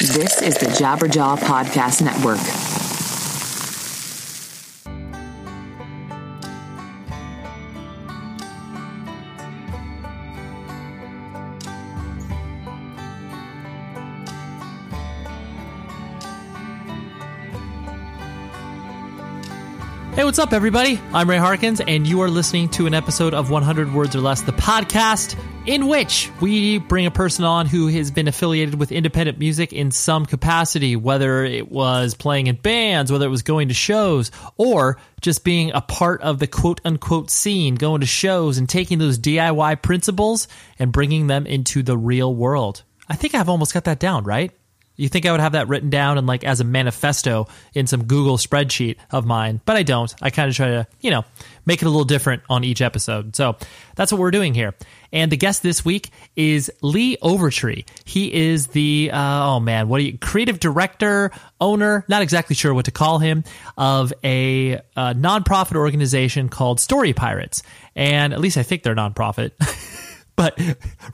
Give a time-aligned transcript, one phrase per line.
[0.00, 2.38] This is the Jabberjaw Podcast Network.
[20.14, 20.98] Hey, what's up, everybody?
[21.12, 24.40] I'm Ray Harkins, and you are listening to an episode of 100 Words or Less,
[24.40, 29.38] the podcast in which we bring a person on who has been affiliated with independent
[29.38, 33.74] music in some capacity, whether it was playing in bands, whether it was going to
[33.74, 38.68] shows, or just being a part of the quote unquote scene, going to shows and
[38.68, 40.48] taking those DIY principles
[40.78, 42.82] and bringing them into the real world.
[43.08, 44.52] I think I've almost got that down, right?
[45.00, 48.04] You think I would have that written down and like as a manifesto in some
[48.04, 50.14] Google spreadsheet of mine, but I don't.
[50.20, 51.24] I kind of try to, you know,
[51.64, 53.34] make it a little different on each episode.
[53.34, 53.56] So
[53.96, 54.74] that's what we're doing here.
[55.10, 57.86] And the guest this week is Lee Overtree.
[58.04, 60.18] He is the uh, oh man, what are you?
[60.18, 63.44] Creative director, owner, not exactly sure what to call him,
[63.78, 67.62] of a, a nonprofit organization called Story Pirates.
[67.96, 69.52] And at least I think they're nonprofit.
[70.36, 70.58] But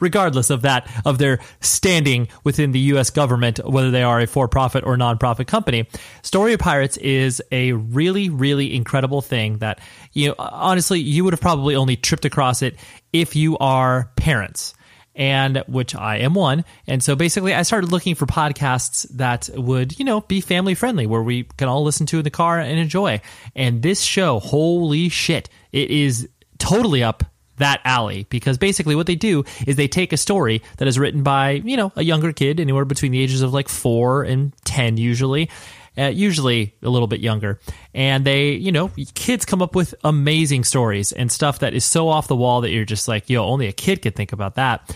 [0.00, 3.11] regardless of that, of their standing within the U.S.
[3.11, 5.89] government, whether they are a for profit or nonprofit company,
[6.22, 9.81] Story of Pirates is a really, really incredible thing that,
[10.12, 12.77] you know, honestly, you would have probably only tripped across it
[13.12, 14.75] if you are parents
[15.17, 16.64] and which I am one.
[16.87, 21.06] And so basically, I started looking for podcasts that would, you know, be family friendly,
[21.06, 23.20] where we can all listen to in the car and enjoy.
[23.55, 26.28] And this show, holy shit, it is
[26.59, 27.25] totally up
[27.59, 28.27] that alley.
[28.31, 31.77] Because basically what they do is they take a story that is written by you
[31.77, 35.51] know a younger kid anywhere between the ages of like four and ten usually
[35.99, 37.59] uh, usually a little bit younger.
[37.95, 42.09] And they you know kids come up with amazing stories and stuff that is so
[42.09, 44.95] off the wall that you're just like yo only a kid could think about that.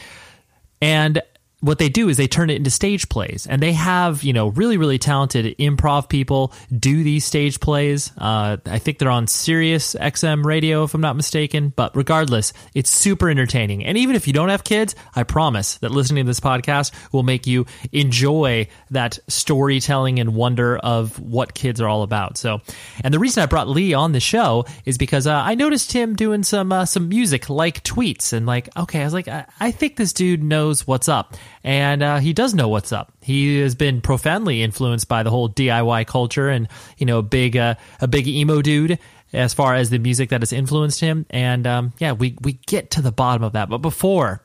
[0.83, 1.23] And
[1.61, 3.47] what they do is they turn it into stage plays.
[3.47, 8.13] And they have you know really really talented improv people do these stage plays.
[8.17, 11.73] Uh, i think they're on sirius xm radio if i'm not mistaken.
[11.75, 13.85] But regardless it's super entertaining.
[13.85, 17.23] And even if you don't have kids i promise that listening to this podcast will
[17.23, 22.39] make you enjoy that storytelling and wonder of what kids are all about.
[22.39, 22.61] So
[23.05, 26.15] and the reason i brought lee on the show is because uh, i noticed him
[26.17, 29.71] doing some uh, some music like tweets and like okay i was like I, I
[29.71, 33.13] think this dude knows what's up and uh, he does know what's up.
[33.21, 36.69] He has been profoundly influenced by the whole DIY culture, and
[36.99, 38.99] you know, big uh, a big emo dude
[39.33, 41.27] as far as the music that has influenced him.
[41.31, 43.69] And um, yeah, we we get to the bottom of that.
[43.69, 44.43] But before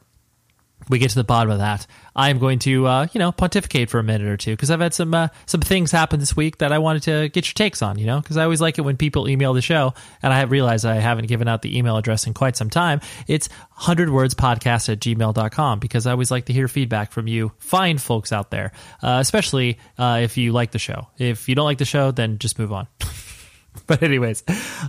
[0.89, 3.99] we get to the bottom of that, I'm going to uh, you know pontificate for
[3.99, 6.71] a minute or two because I've had some uh, some things happen this week that
[6.71, 7.97] I wanted to get your takes on.
[7.99, 10.51] You know, because I always like it when people email the show, and I have
[10.51, 13.01] realized I haven't given out the email address in quite some time.
[13.27, 18.31] It's 100wordspodcast at gmail.com because I always like to hear feedback from you fine folks
[18.31, 21.07] out there, uh, especially uh, if you like the show.
[21.17, 22.87] If you don't like the show, then just move on.
[23.87, 24.43] but anyways,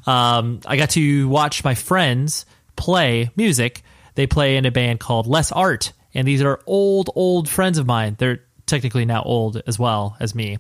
[0.07, 2.47] um, I got to watch my friends
[2.77, 3.83] play music
[4.17, 7.87] they play in a band called Less Art, and these are old, old friends of
[7.87, 8.17] mine.
[8.19, 10.59] They're technically now old as well as me.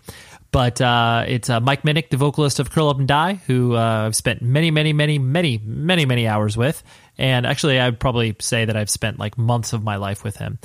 [0.52, 4.06] But uh, it's uh, Mike Minnick, the vocalist of Curl Up and Die, who uh,
[4.06, 6.82] I've spent many, many, many, many, many, many hours with.
[7.18, 10.58] And actually, I'd probably say that I've spent like months of my life with him.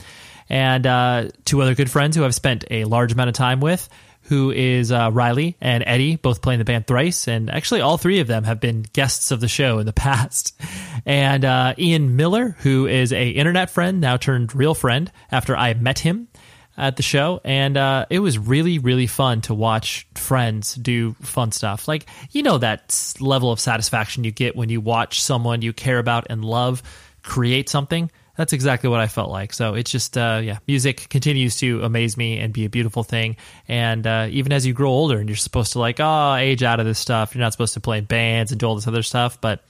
[0.49, 3.89] And uh, two other good friends who I've spent a large amount of time with
[4.31, 8.21] who is uh, Riley and Eddie, both playing the band Thrice, and actually all three
[8.21, 10.57] of them have been guests of the show in the past.
[11.05, 15.73] And uh, Ian Miller, who is a internet friend now turned real friend after I
[15.73, 16.29] met him
[16.77, 21.51] at the show, and uh, it was really really fun to watch friends do fun
[21.51, 21.89] stuff.
[21.89, 25.99] Like you know that level of satisfaction you get when you watch someone you care
[25.99, 26.81] about and love
[27.21, 29.53] create something that's exactly what I felt like.
[29.53, 33.35] So it's just, uh, yeah, music continues to amaze me and be a beautiful thing.
[33.67, 36.79] And uh, even as you grow older and you're supposed to like, oh, age out
[36.79, 39.39] of this stuff, you're not supposed to play bands and do all this other stuff.
[39.41, 39.63] But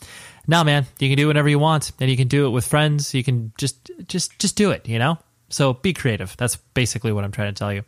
[0.47, 3.13] now, man, you can do whatever you want, and you can do it with friends.
[3.13, 4.87] You can just, just, just do it.
[4.87, 5.17] You know.
[5.49, 6.35] So be creative.
[6.37, 7.83] That's basically what I'm trying to tell you.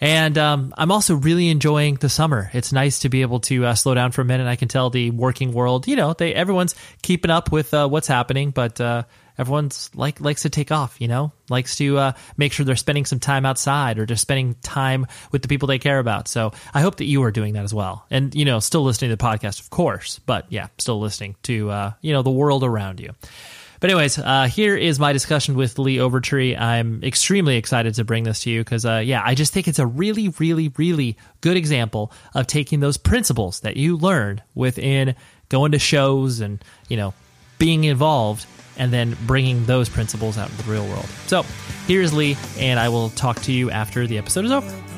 [0.00, 2.50] And um, I'm also really enjoying the summer.
[2.52, 4.46] It's nice to be able to uh, slow down for a minute.
[4.46, 8.08] I can tell the working world, you know, they everyone's keeping up with uh, what's
[8.08, 9.04] happening, but uh,
[9.38, 11.32] everyone's like likes to take off you know?
[11.50, 15.42] Likes to uh, make sure they're spending some time outside or just spending time with
[15.42, 16.28] the people they care about.
[16.28, 18.06] So i hope that you are doing that as well.
[18.10, 21.70] And you know still listening to the podcast of course but yeah still listening to
[21.70, 23.10] uh, you know the world around you.
[23.80, 26.58] But anyways, uh, here is my discussion with Lee Overtree.
[26.58, 29.80] I'm extremely excited to bring this to you because, uh, yeah, I just think it's
[29.80, 35.16] a really, really, really good example of taking those principles that you learned within
[35.48, 37.14] going to shows and you know
[37.58, 38.46] being involved
[38.76, 41.06] and then bringing those principles out into the real world.
[41.26, 41.44] So
[41.86, 44.93] here's Lee, and I will talk to you after the episode is over.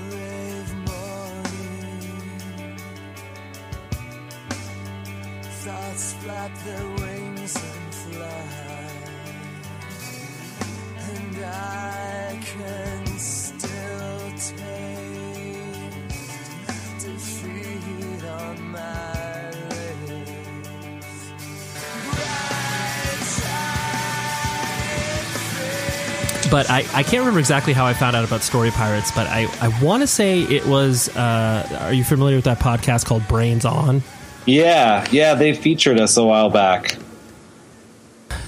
[26.51, 29.47] But I, I can't remember exactly how I found out about Story Pirates, but I,
[29.61, 31.15] I want to say it was.
[31.17, 34.03] Uh, are you familiar with that podcast called Brains On?
[34.47, 36.97] Yeah, yeah, they featured us a while back.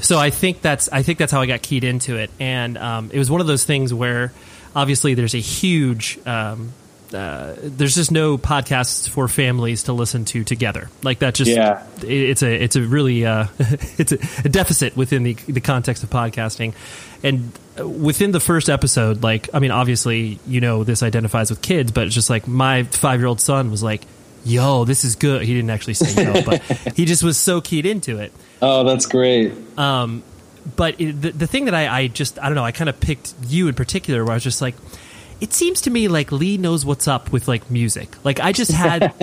[0.00, 3.11] So I think that's I think that's how I got keyed into it, and um,
[3.12, 4.33] it was one of those things where
[4.75, 6.73] obviously there's a huge um,
[7.15, 10.91] uh, there's just no podcasts for families to listen to together.
[11.03, 11.85] Like that, just Yeah.
[12.03, 13.47] it- it's a it's a really uh,
[13.99, 16.75] it's a, a deficit within the the context of podcasting.
[17.23, 21.93] And within the first episode, like I mean, obviously you know this identifies with kids,
[21.93, 24.03] but it's just like my five year old son was like,
[24.45, 26.63] "Yo, this is good." He didn't actually say yo, but
[26.97, 29.53] he just was so keyed into it Oh, that's great.
[29.79, 30.23] Um,
[30.77, 33.01] but it, the, the thing that I, I just I don't know I kind of
[33.01, 34.75] picked you in particular where I was just like
[35.40, 38.73] it seems to me like Lee knows what's up with like music like I just
[38.73, 39.14] had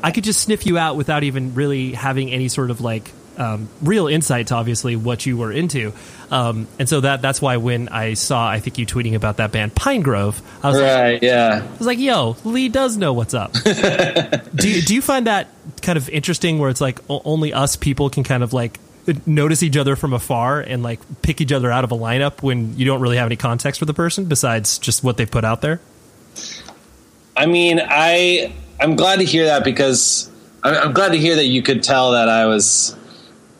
[0.02, 3.70] I could just sniff you out without even really having any sort of like um,
[3.80, 5.92] real insight to obviously what you were into
[6.30, 9.50] um, and so that that's why when I saw I think you tweeting about that
[9.50, 11.66] band Pinegrove I was like, yeah.
[11.66, 13.52] I was like, yo, Lee does know what's up.
[13.64, 15.48] do, you, do you find that
[15.80, 18.78] kind of interesting where it's like only us people can kind of like
[19.26, 22.76] notice each other from afar and like pick each other out of a lineup when
[22.78, 25.60] you don't really have any context for the person besides just what they've put out
[25.60, 25.80] there?
[27.36, 30.30] I mean, I I'm glad to hear that because
[30.62, 32.96] I'm glad to hear that you could tell that I was,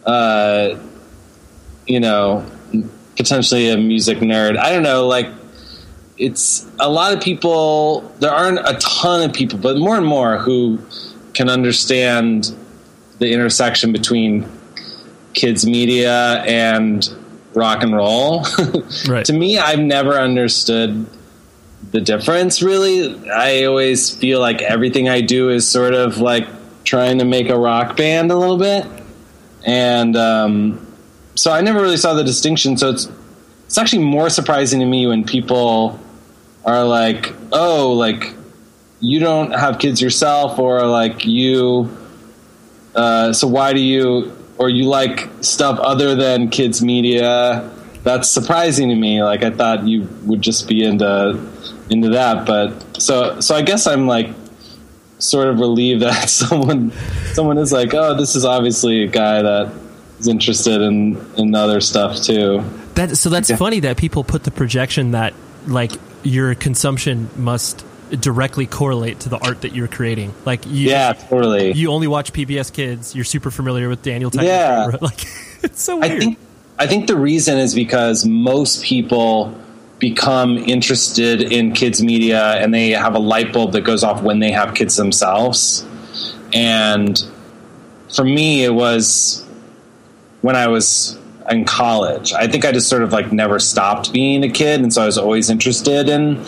[0.04, 0.78] uh,
[1.86, 2.44] you know,
[3.16, 4.58] potentially a music nerd.
[4.58, 5.28] I don't know, like
[6.18, 8.00] it's a lot of people.
[8.18, 10.78] There aren't a ton of people, but more and more who
[11.32, 12.54] can understand
[13.18, 14.42] the intersection between
[15.34, 17.08] kids media and
[17.54, 18.44] rock and roll.
[19.08, 19.24] Right.
[19.26, 21.06] to me, I've never understood
[21.92, 23.28] the difference really.
[23.30, 26.46] I always feel like everything I do is sort of like
[26.84, 28.86] trying to make a rock band a little bit.
[29.66, 30.86] And um,
[31.34, 32.76] so I never really saw the distinction.
[32.76, 33.08] So it's
[33.66, 35.98] it's actually more surprising to me when people
[36.64, 38.34] are like, "Oh, like
[39.00, 41.96] you don't have kids yourself or like you
[42.94, 47.68] uh, so why do you or you like stuff other than kids media
[48.04, 51.38] that's surprising to me like i thought you would just be into
[51.88, 52.68] into that but
[53.00, 54.28] so so i guess i'm like
[55.18, 56.92] sort of relieved that someone
[57.32, 59.72] someone is like oh this is obviously a guy that
[60.18, 62.62] is interested in in other stuff too
[62.94, 63.56] That so that's Yeah.
[63.56, 65.32] funny that people put the projection that
[65.66, 65.92] like
[66.22, 67.84] your consumption must
[68.16, 70.34] directly correlate to the art that you're creating.
[70.44, 73.14] Like you, yeah totally you only watch PBS Kids.
[73.14, 74.30] You're super familiar with Daniel.
[74.30, 74.46] Tiger.
[74.46, 74.90] Yeah.
[75.00, 75.24] like
[75.62, 76.18] it's so I weird.
[76.20, 76.38] think
[76.78, 79.54] I think the reason is because most people
[79.98, 84.38] become interested in kids media and they have a light bulb that goes off when
[84.38, 85.86] they have kids themselves.
[86.52, 87.22] And
[88.14, 89.46] for me it was
[90.40, 91.18] when I was
[91.50, 92.32] in college.
[92.32, 95.06] I think I just sort of like never stopped being a kid and so I
[95.06, 96.44] was always interested in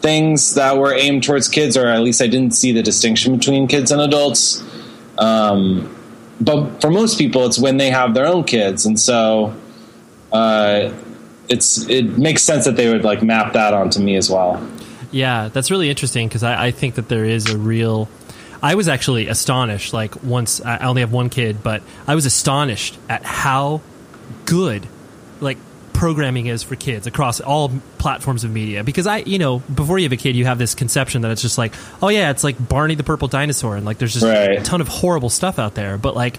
[0.00, 3.66] things that were aimed towards kids or at least I didn't see the distinction between
[3.66, 4.62] kids and adults.
[5.18, 5.92] Um,
[6.40, 9.56] but for most people, it's when they have their own kids, and so
[10.32, 10.92] uh,
[11.48, 14.66] it's it makes sense that they would like map that onto me as well.
[15.10, 18.08] Yeah, that's really interesting because I, I think that there is a real.
[18.62, 19.92] I was actually astonished.
[19.94, 23.80] Like once I I only have one kid, but I was astonished at how
[24.44, 24.86] good,
[25.40, 25.58] like
[25.96, 28.84] programming is for kids across all platforms of media.
[28.84, 31.42] Because I, you know, before you have a kid, you have this conception that it's
[31.42, 31.72] just like,
[32.02, 34.58] oh yeah, it's like Barney the Purple Dinosaur, and like there's just Right.
[34.58, 35.98] a ton of horrible stuff out there.
[35.98, 36.38] But like.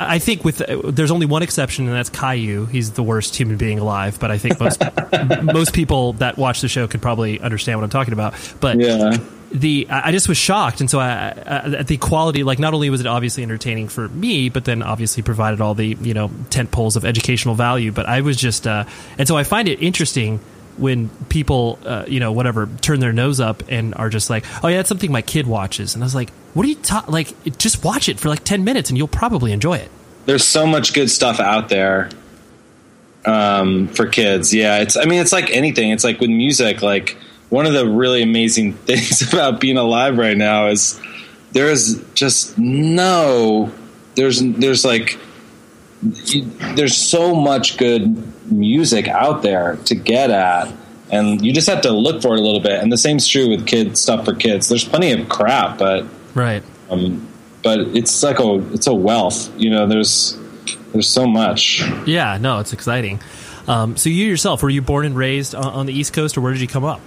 [0.00, 0.62] I think with
[0.96, 2.64] there's only one exception, and that's Caillou.
[2.64, 4.82] He's the worst human being alive, but I think most
[5.42, 8.32] most people that watch the show could probably understand what I'm talking about.
[8.58, 9.18] But Yeah,
[9.50, 12.90] the I just was shocked, and so I, I, at the quality, like not only
[12.90, 16.70] was it obviously entertaining for me, but then obviously provided all the you know tent
[16.70, 17.92] poles of educational value.
[17.92, 18.84] But I was just, uh,
[19.16, 20.40] and so I find it interesting
[20.76, 24.68] when people, uh, you know, whatever, turn their nose up and are just like, oh
[24.68, 27.58] yeah, that's something my kid watches, and I was like, what are you ta- like?
[27.58, 29.90] Just watch it for like ten minutes, and you'll probably enjoy it.
[30.26, 32.10] there's so much good stuff out there
[33.24, 34.52] um, for kids.
[34.52, 35.90] Yeah, it's I mean it's like anything.
[35.90, 36.82] It's like with music.
[36.82, 37.16] Like
[37.50, 41.00] one of the really amazing things about being alive right now is
[41.52, 43.72] there is just no
[44.14, 45.18] there's there's like
[46.02, 50.72] there's so much good music out there to get at
[51.10, 53.48] and you just have to look for it a little bit and the same's true
[53.48, 56.62] with kids stuff for kids there's plenty of crap but Right.
[56.90, 57.26] um,
[57.64, 60.38] but it's like a it's a wealth you know there's
[60.92, 62.38] there's so much Yeah.
[62.38, 63.20] No, it's exciting.
[63.66, 66.40] Um, so you yourself, were you born and raised on, on the East Coast, or
[66.40, 67.00] where did you come up?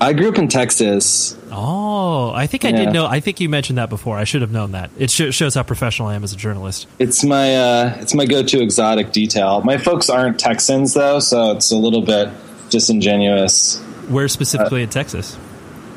[0.00, 1.36] I grew up in Texas.
[1.52, 2.84] Oh, I think I Yeah.
[2.84, 3.06] did know.
[3.06, 4.18] I think you mentioned that before.
[4.18, 4.90] I should have known that.
[4.98, 6.86] It sh- shows how professional I am as a journalist.
[6.98, 9.60] It's my uh, it's my go-to exotic detail.
[9.62, 12.28] My folks aren't Texans though, so it's a little bit
[12.70, 13.78] disingenuous.
[14.08, 15.36] Where specifically in Texas?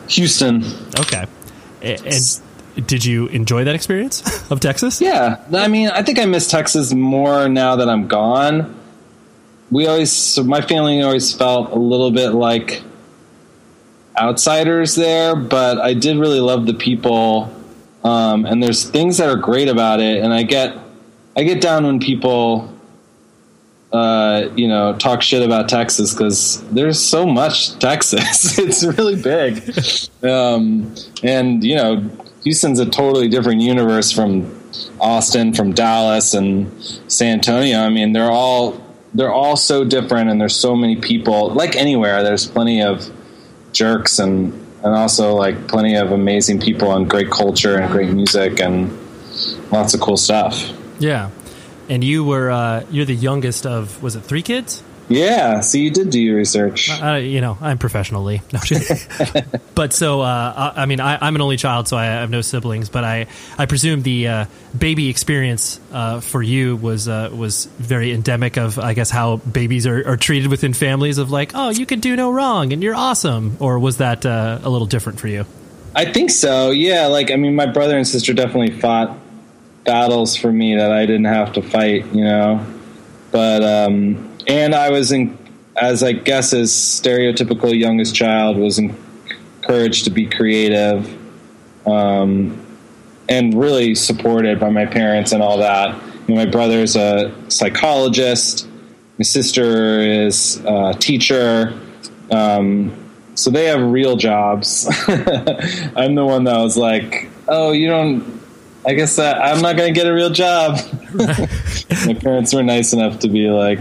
[0.10, 0.64] Houston.
[1.00, 1.26] Okay.
[1.84, 5.02] A- And did you enjoy that experience of Texas?
[5.02, 8.76] Yeah, I mean, I think I miss Texas more now that I'm gone.
[9.72, 12.82] We always, my family always felt a little bit like
[14.18, 17.54] outsiders there, but I did really love the people.
[18.04, 20.78] Um, and there's things that are great about it, and I get,
[21.38, 22.74] I get down when people,
[23.94, 28.58] uh, you know, talk shit about Texas because there's so much Texas.
[28.58, 29.62] it's really big,
[30.24, 32.10] um, and you know,
[32.44, 34.52] Houston's a totally different universe from
[35.00, 36.72] Austin, from Dallas, and
[37.08, 37.80] San Antonio.
[37.80, 38.82] I mean, they're all
[39.14, 41.52] they're all so different, and there's so many people.
[41.52, 43.12] Like anywhere, there's plenty of
[43.72, 48.60] jerks and and also like plenty of amazing people and great culture and great music
[48.60, 48.92] and
[49.72, 50.72] lots of cool stuff.
[51.00, 51.30] Yeah.
[51.88, 54.84] And you were uh, you're the youngest of was it three kids?
[55.12, 56.90] Yeah, so you did do your research.
[56.90, 58.42] Uh, you know, I'm professionally.
[58.54, 58.60] No,
[59.76, 62.42] but so uh, I, I mean, I, I'm an only child, so I have no
[62.42, 62.90] siblings.
[62.90, 63.28] But I,
[63.58, 64.46] I presume the uh,
[64.78, 69.86] baby experience uh, for you was uh, was very endemic of, I guess, how babies
[69.86, 71.18] are, are treated within families.
[71.18, 73.58] Of like, oh, you can do no wrong, and you're awesome.
[73.60, 75.46] Or was that uh, a little different for you?
[75.94, 76.72] I think so.
[76.72, 79.18] Yeah, like I mean, my brother and sister definitely fought
[79.84, 82.06] battles for me that I didn't have to fight.
[82.14, 82.66] You know,
[83.32, 85.38] but um, and I was in,
[85.76, 91.18] as I guess as stereotypical youngest child was encouraged to be creative,
[91.88, 92.58] um,
[93.30, 95.96] and really supported by my parents and all that.
[96.28, 98.68] You know, my brother's a psychologist.
[99.18, 101.80] My sister is a teacher.
[102.32, 102.98] Um,
[103.36, 104.88] so they have real jobs.
[105.08, 108.42] I'm the one that was like, "Oh, you don't."
[108.86, 110.80] I guess that I'm not going to get a real job.
[111.14, 113.80] My parents were nice enough to be like,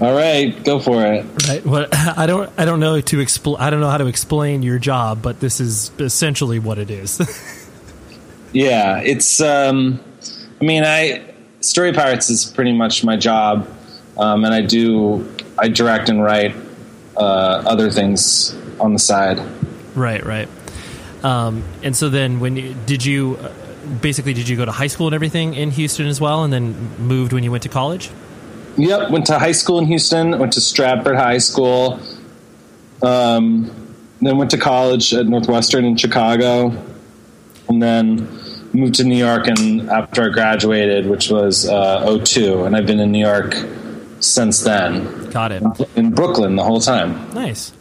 [0.00, 1.64] "All right, go for it." Right.
[1.64, 2.50] Well, I don't.
[2.56, 5.60] I don't know to expl- I don't know how to explain your job, but this
[5.60, 7.20] is essentially what it is.
[8.54, 9.40] Yeah, it's.
[9.40, 10.00] Um,
[10.60, 13.68] I mean, I Story Pirates is pretty much my job,
[14.16, 16.54] um, and I do I direct and write
[17.16, 17.20] uh,
[17.66, 19.40] other things on the side.
[19.96, 20.48] Right, right.
[21.24, 23.52] Um, and so then, when you, did you uh,
[24.00, 26.96] basically did you go to high school and everything in Houston as well, and then
[26.98, 28.08] moved when you went to college?
[28.76, 30.38] Yep, went to high school in Houston.
[30.38, 32.00] Went to Stratford High School.
[33.02, 33.70] Um,
[34.20, 36.72] then went to college at Northwestern in Chicago,
[37.68, 38.28] and then
[38.72, 39.46] moved to New York.
[39.46, 43.54] And after I graduated, which was uh, 02, and I've been in New York
[44.20, 45.30] since then.
[45.30, 45.62] Got it.
[45.96, 47.32] In Brooklyn the whole time.
[47.34, 47.72] Nice.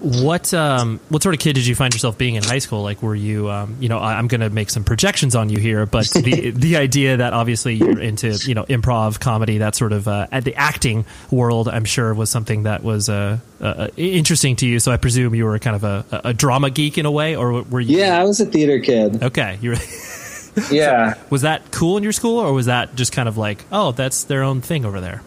[0.00, 2.82] What um, what sort of kid did you find yourself being in high school?
[2.82, 5.58] Like, were you, um, you know, I, I'm going to make some projections on you
[5.58, 9.92] here, but the the idea that obviously you're into, you know, improv, comedy, that sort
[9.92, 14.54] of uh, at the acting world, I'm sure was something that was uh, uh, interesting
[14.56, 14.78] to you.
[14.78, 17.62] So I presume you were kind of a, a drama geek in a way, or
[17.62, 17.98] were you?
[17.98, 19.22] Yeah, I was a theater kid.
[19.22, 19.58] Okay.
[19.60, 19.76] You were,
[20.70, 21.14] Yeah.
[21.30, 24.24] was that cool in your school, or was that just kind of like, oh, that's
[24.24, 25.22] their own thing over there?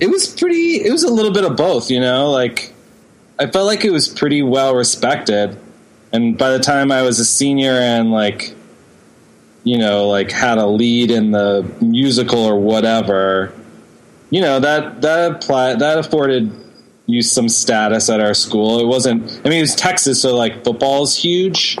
[0.00, 2.72] it was pretty it was a little bit of both you know like
[3.38, 5.56] i felt like it was pretty well respected
[6.12, 8.54] and by the time i was a senior and like
[9.64, 13.52] you know like had a lead in the musical or whatever
[14.30, 16.52] you know that that applied that afforded
[17.06, 20.64] you some status at our school it wasn't i mean it was texas so like
[20.64, 21.78] football's huge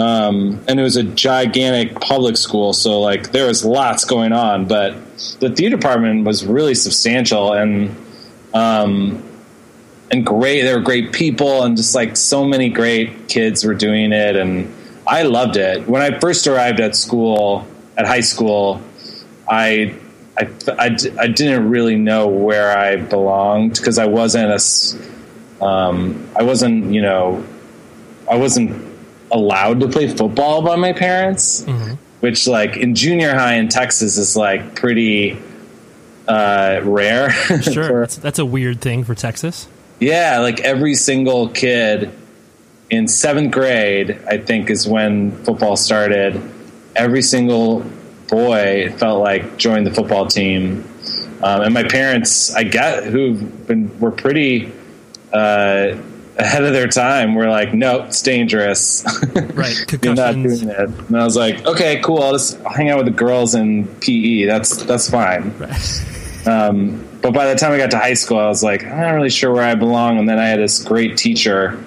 [0.00, 4.64] um, and it was a gigantic public school, so like there was lots going on.
[4.64, 4.94] But
[5.40, 7.94] the theater department was really substantial and
[8.54, 9.22] um,
[10.10, 10.62] and great.
[10.62, 14.72] There were great people, and just like so many great kids were doing it, and
[15.06, 15.86] I loved it.
[15.88, 18.80] When I first arrived at school, at high school,
[19.48, 19.94] I.
[20.38, 20.48] I,
[20.78, 26.94] I, I didn't really know where I belonged because I wasn't a, um, I wasn't,
[26.94, 27.44] you know,
[28.30, 28.80] I wasn't
[29.30, 31.66] allowed to play football by my parents,
[32.20, 35.36] which like in junior high in Texas is like pretty
[36.26, 37.30] uh, rare.
[37.60, 39.68] Sure, For- that's, that's a weird thing for Texas.
[40.00, 42.10] Yeah, like every single kid
[42.88, 46.40] in seventh grade, I think, is when football started.
[46.96, 47.84] Every single
[48.28, 50.84] boy felt like joined the football team,
[51.42, 54.72] um, and my parents, I get, who've been were pretty
[55.32, 55.96] uh,
[56.36, 59.04] ahead of their time, were like, "No, it's dangerous.
[59.54, 62.22] Right, You're not doing it." And I was like, "Okay, cool.
[62.22, 64.44] I'll just hang out with the girls in PE.
[64.46, 65.54] That's that's fine."
[66.46, 69.10] Um, but by the time I got to high school, I was like, I'm not
[69.10, 70.18] really sure where I belong.
[70.18, 71.78] And then I had this great teacher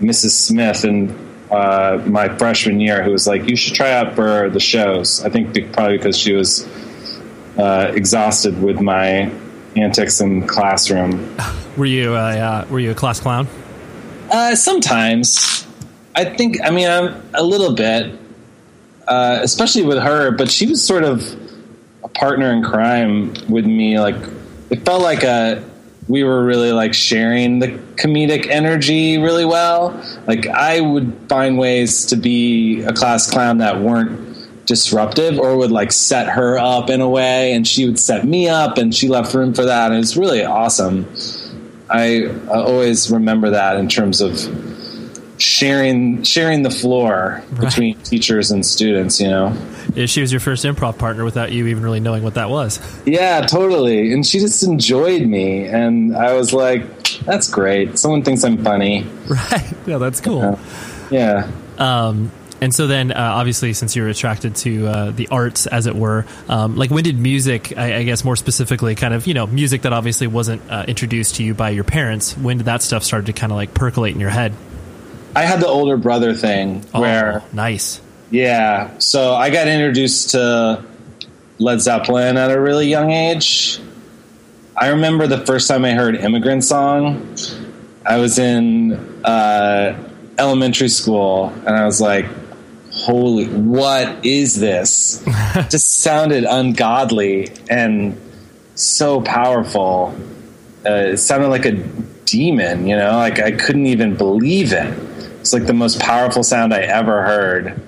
[0.00, 0.30] Mrs.
[0.30, 1.10] Smith in
[1.50, 5.30] uh, my freshman year, who was like, "You should try out for the shows." I
[5.30, 6.66] think be- probably because she was
[7.56, 9.30] uh, exhausted with my
[9.76, 11.36] antics in classroom.
[11.76, 13.46] Were you uh, uh, were you a class clown?
[14.30, 15.66] Uh, sometimes,
[16.14, 16.56] I think.
[16.64, 18.18] I mean, I'm a little bit,
[19.06, 20.30] uh, especially with her.
[20.30, 21.22] But she was sort of
[22.02, 24.00] a partner in crime with me.
[24.00, 24.16] Like,
[24.70, 25.64] it felt like a
[26.08, 30.00] we were really like sharing the comedic energy really well.
[30.26, 34.26] Like, I would find ways to be a class clown that weren't
[34.66, 38.48] disruptive or would like set her up in a way and she would set me
[38.48, 41.06] up and she left room for that and it was really awesome
[41.88, 44.34] I, I always remember that in terms of
[45.38, 47.60] sharing sharing the floor Right.
[47.60, 49.56] between teachers and students you know
[49.94, 52.80] Yeah, She was your first improv partner without you even really knowing what that was.
[53.06, 56.82] yeah totally and she just enjoyed me and i was like
[57.20, 59.74] that's great someone thinks i'm funny Right.
[59.86, 60.58] Yeah, that's cool.
[61.10, 65.86] yeah Um, and so then, uh, obviously, since you're attracted to uh, the arts, as
[65.86, 69.34] it were, um, like when did music, I, I guess more specifically, kind of, you
[69.34, 72.80] know, music that obviously wasn't uh, introduced to you by your parents, when did that
[72.80, 74.54] stuff start to kind of like percolate in your head?
[75.36, 78.00] I had the older brother thing where Oh, nice.
[78.30, 78.98] Yeah.
[78.98, 80.82] So I got introduced to
[81.58, 83.78] Led Zeppelin at a really young age.
[84.76, 87.36] I remember the first time I heard Immigrant Song.
[88.04, 88.92] I was in
[89.24, 89.96] uh,
[90.38, 92.26] elementary school and I was like,
[92.92, 95.24] holy, what is this?
[95.70, 98.20] Just sounded ungodly and
[98.74, 100.14] so powerful.
[100.84, 101.72] Uh, it sounded like a
[102.24, 104.92] demon, you know, like I couldn't even believe it.
[105.46, 107.80] It's like the most powerful sound I ever heard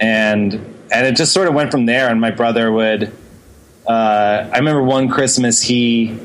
[0.00, 0.54] and
[0.90, 2.08] and it just sort of went from there.
[2.08, 3.12] And my brother would.
[3.86, 6.18] Uh, I remember one Christmas he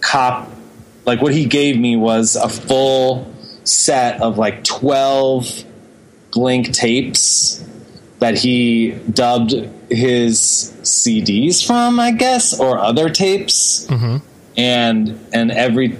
[0.00, 0.50] cop
[1.06, 3.32] like what he gave me was a full
[3.64, 5.48] set of like twelve
[6.32, 7.64] blank tapes
[8.18, 9.52] that he dubbed
[9.90, 13.86] his CDs from, I guess, or other tapes,
[14.56, 15.98] and and every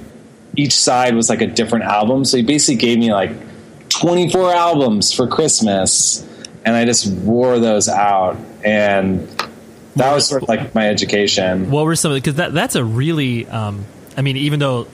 [0.56, 2.24] each side was like a different album.
[2.24, 3.30] So he basically gave me like
[4.00, 6.26] 24 albums for Christmas,
[6.64, 9.28] and I just wore those out, and
[9.96, 11.70] that was sort of like my education.
[11.70, 13.84] What were some of the, because that, that's a really, um,
[14.16, 14.86] I mean, even though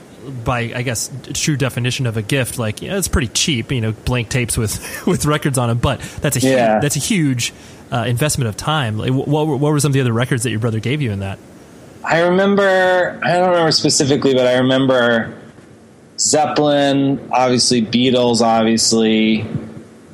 [0.43, 3.93] by, I guess, true definition of a gift, like, yeah, it's pretty cheap, you know,
[3.93, 6.79] blank tapes with, with records on them, but that's a, Yeah.
[6.79, 7.53] that's a huge
[7.91, 8.97] uh, investment of time.
[8.97, 11.11] Like, what, were, what were some of the other records that your brother gave you
[11.11, 11.39] in that?
[12.03, 15.33] I remember, I don't remember specifically, but I remember
[16.19, 19.45] Zeppelin, obviously Beatles, obviously.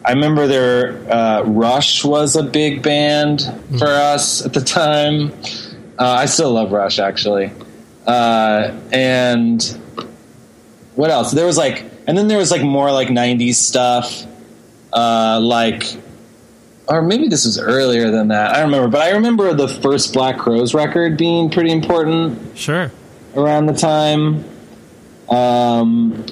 [0.05, 3.41] I remember their uh, Rush was a big band
[3.79, 5.31] for us at the time.
[5.97, 7.51] Uh, I still love Rush, actually.
[8.05, 9.63] Uh, and
[10.95, 11.31] what else?
[11.31, 14.25] There was like, and then there was like more like '90s stuff,
[14.91, 15.85] uh, like,
[16.89, 18.51] or maybe this was earlier than that.
[18.51, 22.91] I don't remember, but I remember the first Black Crowes record being pretty important Sure.
[23.37, 24.43] around the time.
[25.29, 26.25] Um,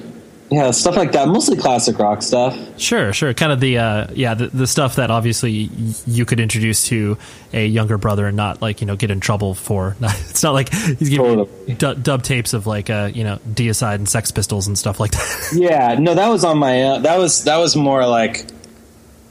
[0.52, 1.30] yeah, stuff like that.
[1.30, 2.58] Mostly classic rock stuff.
[2.78, 3.34] Sure, sure.
[3.34, 5.70] Kind of the uh, yeah, the, the stuff that obviously
[6.06, 7.18] you could introduce to
[7.54, 9.96] a younger brother and not like you know get in trouble for.
[10.02, 11.74] it's not like he's giving Totally.
[11.76, 15.12] du- dub tapes of like uh, you know Deicide and Sex Pistols and stuff like
[15.12, 15.50] that.
[15.54, 16.82] Yeah, no, that was on my.
[16.82, 18.46] Uh, that was that was more like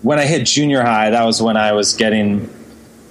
[0.00, 1.10] when I hit junior high.
[1.10, 2.48] That was when I was getting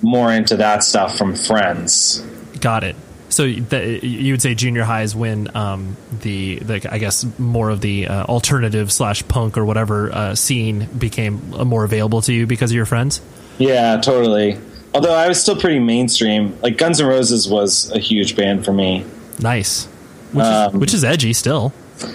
[0.02, 2.22] more into that stuff from friends.
[2.60, 2.96] Got it.
[3.30, 7.70] So th- you would say junior high is when um, the, the I guess more
[7.70, 12.48] of the uh, alternative slash punk or whatever uh, scene became more available to you
[12.48, 13.22] because of your friends.
[13.60, 14.58] Yeah, totally.
[14.94, 16.58] Although I was still pretty mainstream.
[16.62, 19.06] Like Guns N' Roses was a huge band for me.
[19.40, 19.86] Nice,
[20.32, 21.72] which, is, Um, which is edgy still.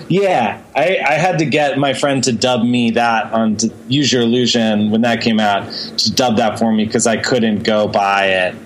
[0.09, 4.11] Yeah, I, I had to get my friend to dub me that on to Use
[4.13, 7.87] Your Illusion when that came out to dub that for me because I couldn't go
[7.87, 8.57] buy it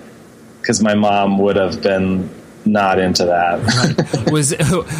[0.61, 2.29] because my mom would have been
[2.71, 4.29] not into that.
[4.31, 4.53] was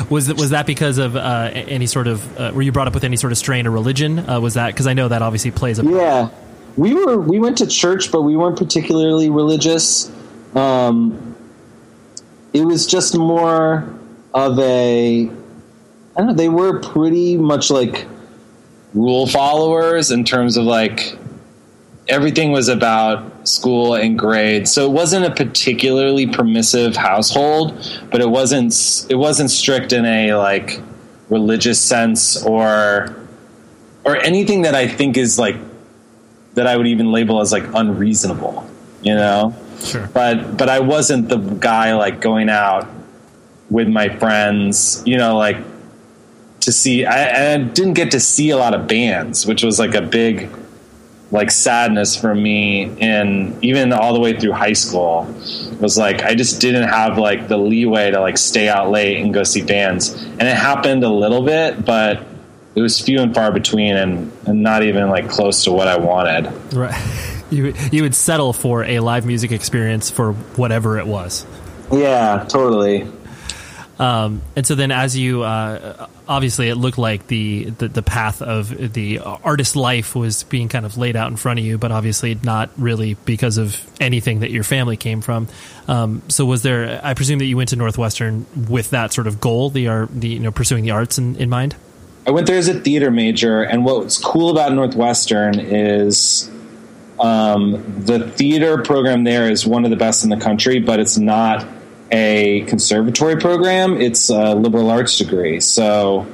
[0.09, 3.03] was was that because of uh, any sort of uh, were you brought up with
[3.03, 4.19] any sort of strain or religion?
[4.19, 5.95] Uh, was that because I know that obviously plays a part?
[5.95, 6.29] yeah,
[6.77, 10.11] we were we went to church, but we weren't particularly religious.
[10.55, 11.35] Um,
[12.53, 13.93] it was just more
[14.33, 16.33] of a I don't know.
[16.33, 18.07] They were pretty much like
[18.93, 21.17] rule followers in terms of like
[22.09, 24.71] everything was about school and grades.
[24.71, 27.73] So it wasn't a particularly permissive household,
[28.11, 28.73] but it wasn't
[29.09, 30.81] it wasn't strict in a like
[31.29, 33.15] religious sense or
[34.03, 35.55] or anything that I think is like
[36.55, 38.67] that I would even label as like unreasonable,
[39.01, 39.55] you know?
[39.83, 40.09] sure.
[40.13, 42.87] But but I wasn't the guy like going out
[43.69, 45.57] with my friends, you know, like
[46.61, 47.05] to see.
[47.05, 50.49] I, I didn't get to see a lot of bands, which was like a big
[51.31, 55.25] like sadness for me and even all the way through high school
[55.79, 59.33] was like I just didn't have like the leeway to like stay out late and
[59.33, 60.13] go see bands.
[60.13, 62.25] And it happened a little bit, but
[62.75, 65.97] it was few and far between and, and not even like close to what I
[65.97, 66.51] wanted.
[66.73, 66.95] Right.
[67.51, 71.47] You you would settle for a live music experience for whatever it was.
[71.91, 73.11] Yeah, totally.
[73.99, 78.41] Um, and so then, as you uh, obviously, it looked like the, the, the path
[78.41, 81.91] of the artist life was being kind of laid out in front of you, but
[81.91, 85.49] obviously not really because of anything that your family came from.
[85.89, 87.01] Um, so, was there?
[87.03, 90.29] I presume that you went to Northwestern with that sort of goal, the art, the
[90.29, 91.75] you know, pursuing the arts in, in mind.
[92.25, 96.49] I went there as a theater major, and what's cool about Northwestern is
[97.19, 101.17] um, the theater program there is one of the best in the country, but it's
[101.17, 101.67] not
[102.11, 105.59] a conservatory program, it's a liberal arts degree.
[105.59, 106.27] So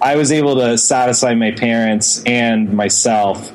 [0.00, 3.52] I was able to satisfy my parents and myself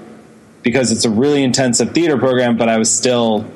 [0.64, 3.52] because it's a really intensive theater program, but I was still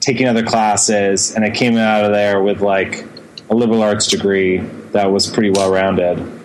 [0.00, 3.04] taking other classes and I came out of there with like
[3.48, 4.58] a liberal arts degree
[4.92, 6.40] that was pretty well rounded.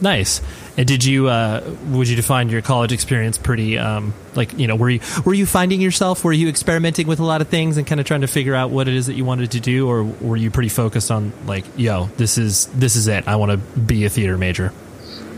[0.00, 0.40] Nice.
[0.76, 4.74] And did you uh, would you define your college experience pretty um, like you know
[4.74, 7.86] were you were you finding yourself were you experimenting with a lot of things and
[7.86, 9.86] kind of trying to figure out what it is that you wanted to do?
[9.88, 13.28] Or were you pretty focused on like yo this is this is it.
[13.28, 14.72] I want to be a theater major?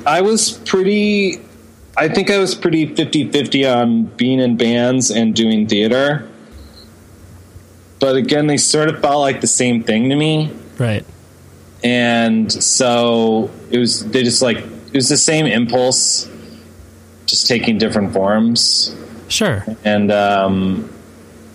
[0.07, 1.41] I was pretty
[1.97, 6.29] I think I was pretty 50-50 on being in bands and doing theater.
[7.99, 10.53] But again they sort of felt like the same thing to me.
[10.79, 11.05] Right.
[11.83, 16.31] And so it was they just like it was the same impulse,
[17.27, 18.95] just taking different forms.
[19.27, 19.65] Sure.
[19.85, 20.89] And um,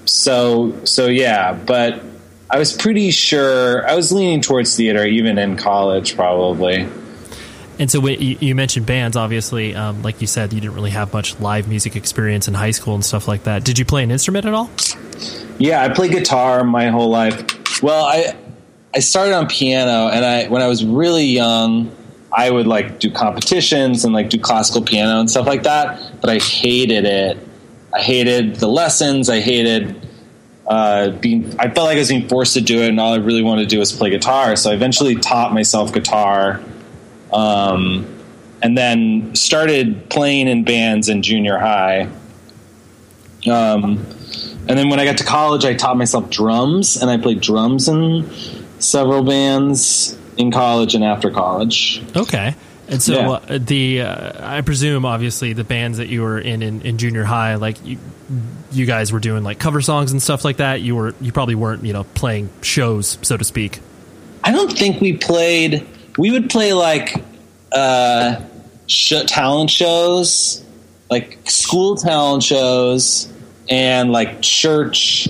[0.04, 2.04] so so yeah, but
[2.49, 6.86] I was pretty sure I was leaning towards theater even in college, probably.
[7.80, 11.39] And so you mentioned bands, obviously, um, like you said, you didn't really have much
[11.39, 13.63] live music experience in high school and stuff like that.
[13.63, 14.69] Did you play an instrument at all?
[15.60, 17.82] Yeah, I played guitar my whole life.
[17.82, 18.36] Well, I
[18.93, 21.95] I started on piano, and I when I was really young,
[22.32, 26.30] I would like do competitions and like do classical piano and stuff like that, but
[26.30, 27.38] I hated it.
[27.94, 29.30] I hated the lessons.
[29.30, 30.08] I hated
[30.68, 31.60] uh, being.
[31.60, 33.63] I felt like I was being forced to do it, and all I really wanted
[33.63, 34.56] to do was play guitar.
[34.56, 36.62] So I eventually taught myself guitar,
[37.34, 38.06] um,
[38.62, 42.10] and then started playing in bands in junior high.
[43.50, 44.06] Um,
[44.68, 47.88] and then when I got to college, I taught myself drums, and I played drums
[47.88, 48.30] in
[48.78, 52.02] several bands in college and after college.
[52.15, 52.56] Okay.
[52.88, 53.30] And so yeah.
[53.30, 57.23] uh, the uh, I presume obviously the bands that you were in, in in junior
[57.23, 57.99] high like you,
[58.71, 60.82] you guys were doing like cover songs and stuff like that.
[60.82, 63.80] You were you probably weren't you know playing shows so to speak.
[64.43, 65.86] I don't think we played.
[66.17, 67.23] We would play like
[67.71, 68.41] uh,
[68.88, 70.65] sh- talent shows,
[71.12, 73.32] like school talent shows,
[73.69, 75.28] and like church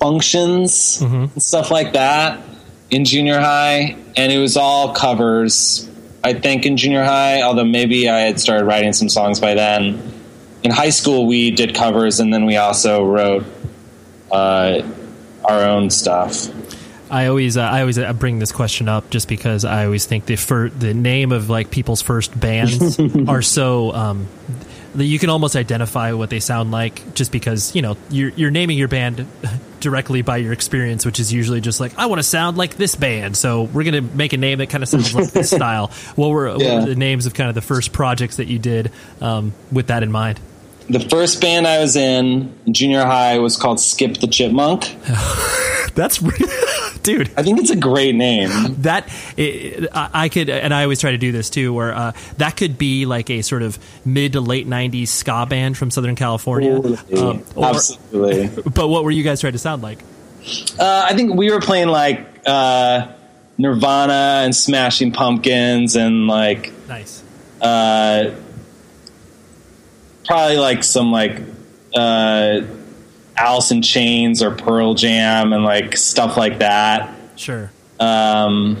[0.00, 1.14] functions mm-hmm.
[1.14, 2.40] and stuff like that
[2.90, 5.88] in junior high, and it was all covers.
[6.22, 10.12] I think in junior high, although maybe I had started writing some songs by then.
[10.62, 13.44] In high school, we did covers, and then we also wrote
[14.32, 14.82] uh,
[15.44, 16.48] our own stuff.
[17.10, 20.26] I always uh, I always uh, bring this question up just because I always think
[20.26, 24.28] the fir- the name of like people's first bands are so um,
[24.96, 28.78] you can almost identify what they sound like just because you know you're you're naming
[28.78, 29.26] your band
[29.80, 32.94] directly by your experience, which is usually just like I want to sound like this
[32.94, 35.88] band, so we're gonna make a name that kind of sounds like this style.
[36.16, 36.54] What were, yeah.
[36.54, 38.90] what were, the names of kind of the first projects that you did
[39.20, 40.40] um, with that in mind?
[40.88, 44.84] The first band I was in, in junior high was called Skip the Chipmunk.
[45.96, 46.18] That's
[47.02, 47.30] dude.
[47.36, 48.50] I think it's a great name.
[48.82, 52.56] That it, I could, and I always try to do this too, where uh, that
[52.56, 56.76] could be like a sort of mid to late '90s ska band from Southern California.
[56.76, 58.62] Um, or, Absolutely.
[58.76, 60.00] But what were you guys trying to sound like?
[60.78, 63.08] Uh, I think we were playing like uh,
[63.56, 67.22] Nirvana and Smashing Pumpkins and like nice.
[67.60, 68.34] Uh,
[70.26, 71.40] probably like some like
[71.94, 72.60] uh,
[73.36, 77.14] Alice in Chains or Pearl Jam and like stuff like that.
[77.36, 77.70] Sure.
[78.00, 78.78] Um,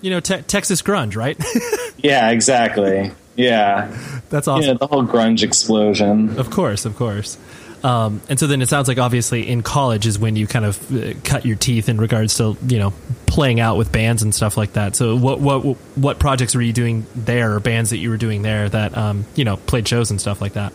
[0.00, 1.42] you know, te- Texas grunge, right?
[1.96, 3.10] yeah, exactly.
[3.36, 3.96] Yeah,
[4.30, 4.68] that's awesome.
[4.68, 6.38] Yeah, the whole grunge explosion.
[6.38, 7.38] Of course, of course.
[7.82, 10.92] Um, and so then it sounds like obviously in college is when you kind of
[10.92, 12.94] uh, cut your teeth in regards to you know
[13.26, 14.96] playing out with bands and stuff like that.
[14.96, 15.60] So what what
[15.96, 19.26] what projects were you doing there, or bands that you were doing there that um,
[19.34, 20.72] you know played shows and stuff like that?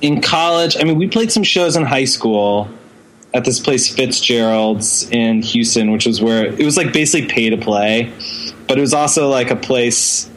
[0.00, 2.68] In college, I mean, we played some shows in high school
[3.34, 7.56] at this place Fitzgerald's in Houston, which was where it was like basically pay to
[7.56, 8.12] play,
[8.66, 10.28] but it was also like a place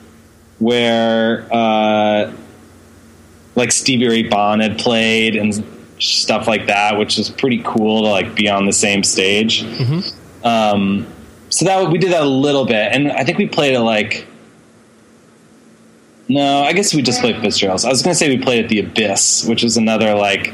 [0.60, 2.32] where uh,
[3.56, 5.64] like Stevie Ray Vaughan had played and
[6.00, 9.64] stuff like that, which was pretty cool to like be on the same stage.
[10.44, 11.08] Um,
[11.50, 14.28] so that we did that a little bit, and I think we played at like.
[16.34, 17.84] No, I guess we just played Fitzgerald's.
[17.84, 20.54] I was going to say we played at the Abyss, which is another like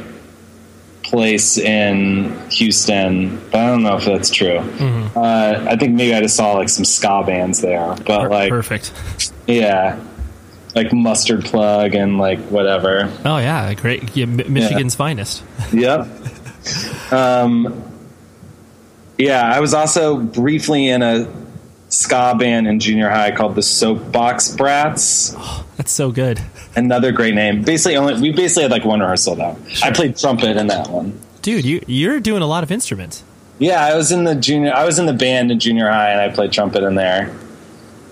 [1.04, 4.58] place in Houston, but I don't know if that's true.
[4.58, 8.92] Uh, I think maybe I just saw like some ska bands there, but like Perfect.
[9.46, 10.00] yeah,
[10.76, 13.14] like Mustard Plug and like whatever.
[13.24, 14.16] Oh yeah, great.
[14.18, 15.44] Yeah, Mi- Michigan's finest.
[15.74, 16.08] Yep.
[17.12, 17.84] um,
[19.18, 21.32] yeah, I was also briefly in a
[21.90, 25.36] ska band in junior high called the Soapbox Brats.
[25.78, 26.42] That's so good.
[26.76, 27.62] Another great name.
[27.62, 29.56] Basically, only we basically had like one rehearsal though.
[29.84, 31.20] I played trumpet in that one.
[31.44, 33.24] Dude, you you're doing a lot of instruments.
[33.60, 34.74] Yeah, I was in the junior.
[34.74, 37.34] I was in the band in junior high, and I played trumpet in there.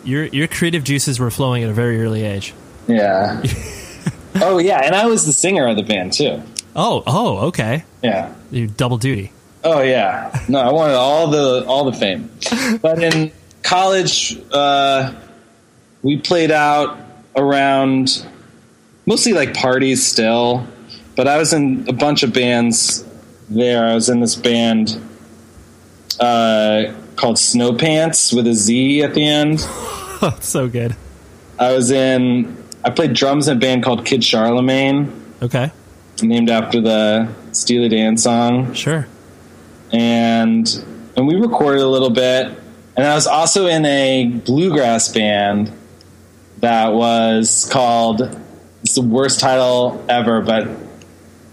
[0.04, 2.54] Your your creative juices were flowing at a very early age.
[2.88, 3.44] Yeah.
[4.36, 6.42] oh yeah, and I was the singer of the band too.
[6.76, 7.84] Oh, oh, okay.
[8.04, 8.34] Yeah.
[8.52, 9.32] You double duty.
[9.64, 10.46] Oh yeah.
[10.48, 12.30] No, I wanted all the all the fame.
[12.82, 13.32] But in
[13.64, 15.14] college, uh,
[16.04, 17.00] we played out
[17.36, 18.26] around
[19.06, 20.66] mostly like parties still.
[21.16, 23.06] But I was in a bunch of bands
[23.50, 23.86] there.
[23.86, 25.00] I was in this band
[26.20, 29.60] uh, called Snow Pants with a Z at the end.
[30.22, 30.96] Oh, so good.
[31.60, 32.64] I was in.
[32.86, 35.72] I played drums in a band called Kid Charlemagne, Okay,
[36.24, 38.74] named after the Steely Dan song.
[38.74, 39.08] sure.
[39.92, 40.68] and
[41.18, 42.48] and we recorded a little bit.
[42.96, 45.72] And I was also in a bluegrass band
[46.66, 48.22] that was called.
[48.82, 50.68] It's the worst title ever, but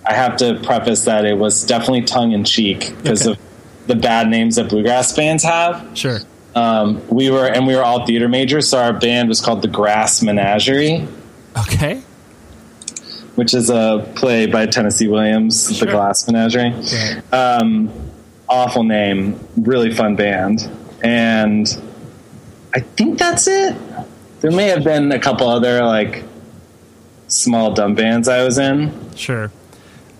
[0.07, 3.33] I have to preface that it was definitely tongue in cheek because Okay.
[3.33, 5.87] of the bad names that bluegrass bands have.
[5.94, 6.18] Sure.
[6.55, 9.68] Um, we were and we were all theater majors, so our band was called the
[9.68, 11.07] Grass Menagerie,
[11.59, 12.01] Okay.
[13.37, 15.87] which is a play by Tennessee Williams, Sure.
[15.87, 16.75] the Glass Menagerie.
[17.33, 17.90] um,
[18.48, 20.68] awful name, really fun band,
[21.03, 21.66] and
[22.75, 23.75] I think that's it.
[24.43, 26.25] There may have been a couple other like
[27.29, 29.15] small dumb bands I was in.
[29.17, 29.51] Sure.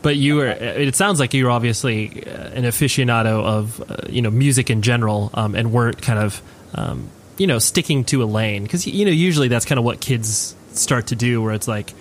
[0.01, 0.47] But you were.
[0.49, 4.83] It sounds like you were obviously uh, an aficionado of uh, you know music in
[4.83, 6.43] general, um, and weren't kind of
[6.75, 7.09] um,
[7.39, 10.57] you know sticking to a lane because you know usually that's kind of what kids
[10.73, 11.93] start to do, where it's like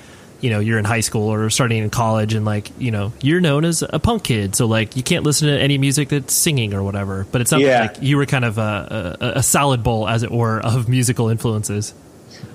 [0.42, 3.40] you know you're in high school or starting in college, and like you know you're
[3.42, 6.74] known as a punk kid, so like you can't listen to any music that's singing
[6.74, 7.28] or whatever.
[7.32, 7.82] But it sounds Yeah.
[7.82, 11.30] like you were kind of a, a, a salad bowl, as it were, of musical
[11.30, 11.94] influences.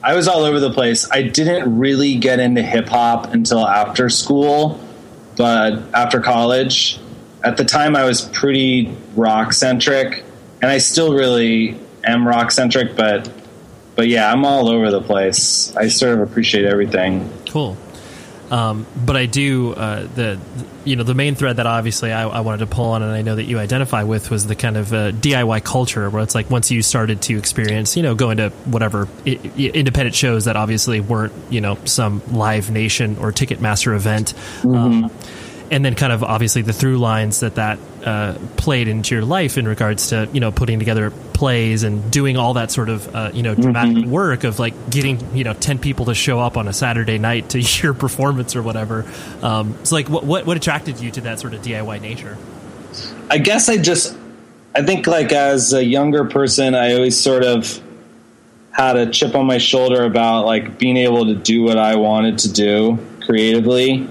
[0.02, 1.10] I was all over the place.
[1.10, 4.80] I didn't really get into hip hop until after school,
[5.36, 6.98] but after college,
[7.42, 10.24] at the time I was pretty rock centric,
[10.62, 12.96] and I still really am rock centric.
[12.96, 13.30] But
[13.96, 15.74] but yeah, I'm all over the place.
[15.76, 17.30] I sort of appreciate everything.
[17.48, 17.76] Cool.
[18.50, 20.38] Um, but I do uh, the
[20.84, 23.22] you know the main thread that obviously I, I wanted to pull on, and I
[23.22, 26.48] know that you identify with was the kind of uh, DIY culture where it's like
[26.48, 31.00] once you started to experience, you know, going to whatever I- independent shows that obviously
[31.00, 34.32] weren't you know some live nation or Ticketmaster event.
[34.64, 35.10] Um,
[35.70, 39.58] and then, kind of obviously, the through lines that that uh, played into your life
[39.58, 43.30] in regards to you know putting together plays and doing all that sort of uh,
[43.34, 46.68] you know dramatic work of like getting you know ten people to show up on
[46.68, 49.04] a Saturday night to your performance or whatever.
[49.42, 52.36] Um, so, like, what, what what attracted you to that sort of DIY nature?
[53.28, 54.16] I guess I just,
[54.74, 57.82] I think like as a younger person, I always sort of
[58.70, 62.38] had a chip on my shoulder about like being able to do what I wanted
[62.40, 64.08] to do creatively.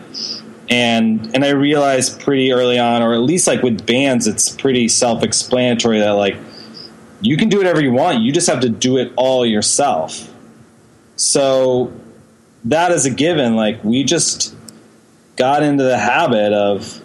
[0.69, 4.87] And and I realized pretty early on, or at least like with bands, it's pretty
[4.87, 6.37] self explanatory that like
[7.21, 8.21] you can do whatever you want.
[8.21, 10.31] You just have to do it all yourself.
[11.15, 11.93] So
[12.65, 13.55] that is a given.
[13.55, 14.55] Like we just
[15.35, 17.01] got into the habit of,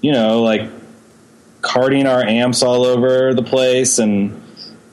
[0.00, 0.68] you know, like
[1.62, 4.40] carting our amps all over the place and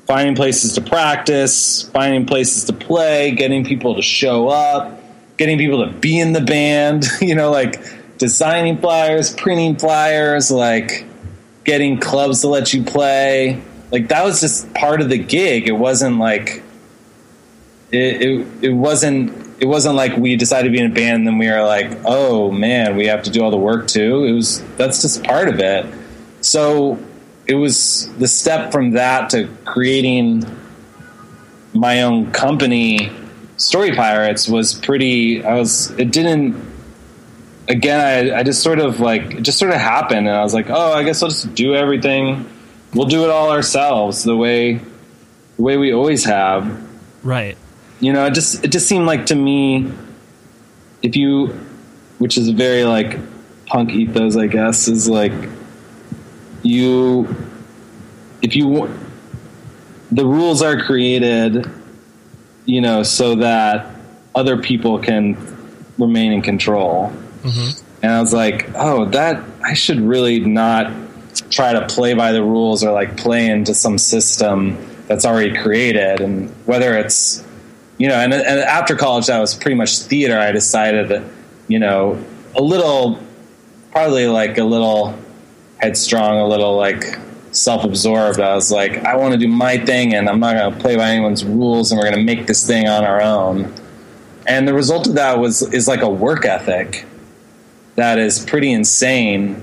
[0.07, 4.99] finding places to practice, finding places to play, getting people to show up,
[5.37, 7.81] getting people to be in the band, you know, like
[8.21, 11.05] designing flyers, printing flyers, like
[11.63, 13.59] getting clubs to let you play.
[13.91, 15.67] Like that was just part of the gig.
[15.67, 16.61] It wasn't like
[17.91, 21.27] it it, it wasn't it wasn't like we decided to be in a band and
[21.27, 24.33] then we were like, "Oh man, we have to do all the work too." It
[24.33, 25.87] was that's just part of it.
[26.41, 26.99] So
[27.47, 30.45] it was the step from that to creating
[31.73, 33.09] my own company,
[33.57, 35.43] Story Pirates, was pretty.
[35.43, 35.89] I was.
[35.97, 36.70] It didn't.
[37.71, 37.99] Again,
[38.33, 40.69] I, I just sort of like it just sort of happened, and I was like,
[40.69, 42.45] oh, I guess I'll just do everything.
[42.93, 44.73] We'll do it all ourselves, the way,
[45.55, 46.85] the way we always have.
[47.23, 47.57] Right.
[48.01, 49.91] you know, it just it just seemed like to me,
[51.01, 51.47] if you,
[52.17, 53.17] which is very like
[53.67, 55.31] punk ethos, I guess, is like
[56.63, 57.33] you,
[58.41, 58.93] if you,
[60.11, 61.69] the rules are created,
[62.65, 63.95] you know, so that
[64.35, 65.37] other people can
[65.97, 67.13] remain in control.
[68.01, 70.91] And I was like, oh, that I should really not
[71.49, 74.77] try to play by the rules or like play into some system
[75.07, 76.21] that's already created.
[76.21, 77.45] And whether it's,
[77.97, 80.39] you know, and, and after college, that was pretty much theater.
[80.39, 81.23] I decided that,
[81.67, 82.23] you know,
[82.55, 83.19] a little,
[83.91, 85.17] probably like a little
[85.77, 87.03] headstrong, a little like
[87.51, 88.39] self absorbed.
[88.39, 90.95] I was like, I want to do my thing and I'm not going to play
[90.95, 93.73] by anyone's rules and we're going to make this thing on our own.
[94.47, 97.05] And the result of that was, is like a work ethic
[97.95, 99.61] that is pretty insane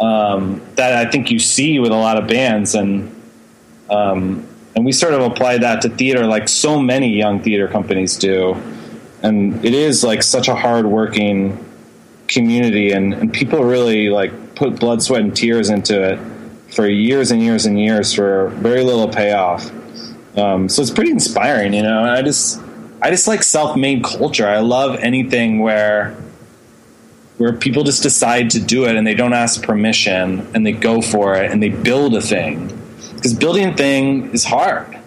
[0.00, 3.14] um, that I think you see with a lot of bands, and
[3.90, 8.16] um, and we sort of apply that to theater, like so many young theater companies
[8.16, 8.54] do,
[9.22, 11.64] and it is like such a hard working
[12.28, 16.18] community, and, and people really like put blood, sweat, and tears into it
[16.72, 19.70] for years and years and years for very little payoff.
[20.38, 22.00] Um, so it's pretty inspiring, you know.
[22.00, 22.62] And I just
[23.02, 24.46] I just like self made culture.
[24.46, 26.16] I love anything where
[27.40, 31.00] where people just decide to do it and they don't ask permission and they go
[31.00, 32.66] for it and they build a thing
[33.14, 34.98] because building a thing is hard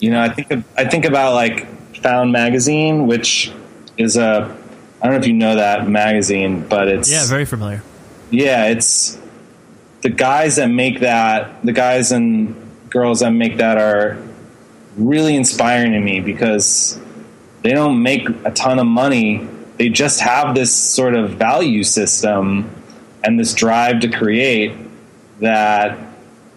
[0.00, 1.66] you know i think of, i think about like
[2.02, 3.52] found magazine which
[3.96, 4.56] is a
[5.00, 7.80] i don't know if you know that magazine but it's Yeah, very familiar.
[8.30, 9.16] yeah it's
[10.02, 12.56] the guys that make that the guys and
[12.90, 14.18] girls that make that are
[14.96, 16.98] really inspiring to me because
[17.62, 22.70] they don't make a ton of money they just have this sort of value system
[23.22, 24.72] and this drive to create
[25.40, 25.98] that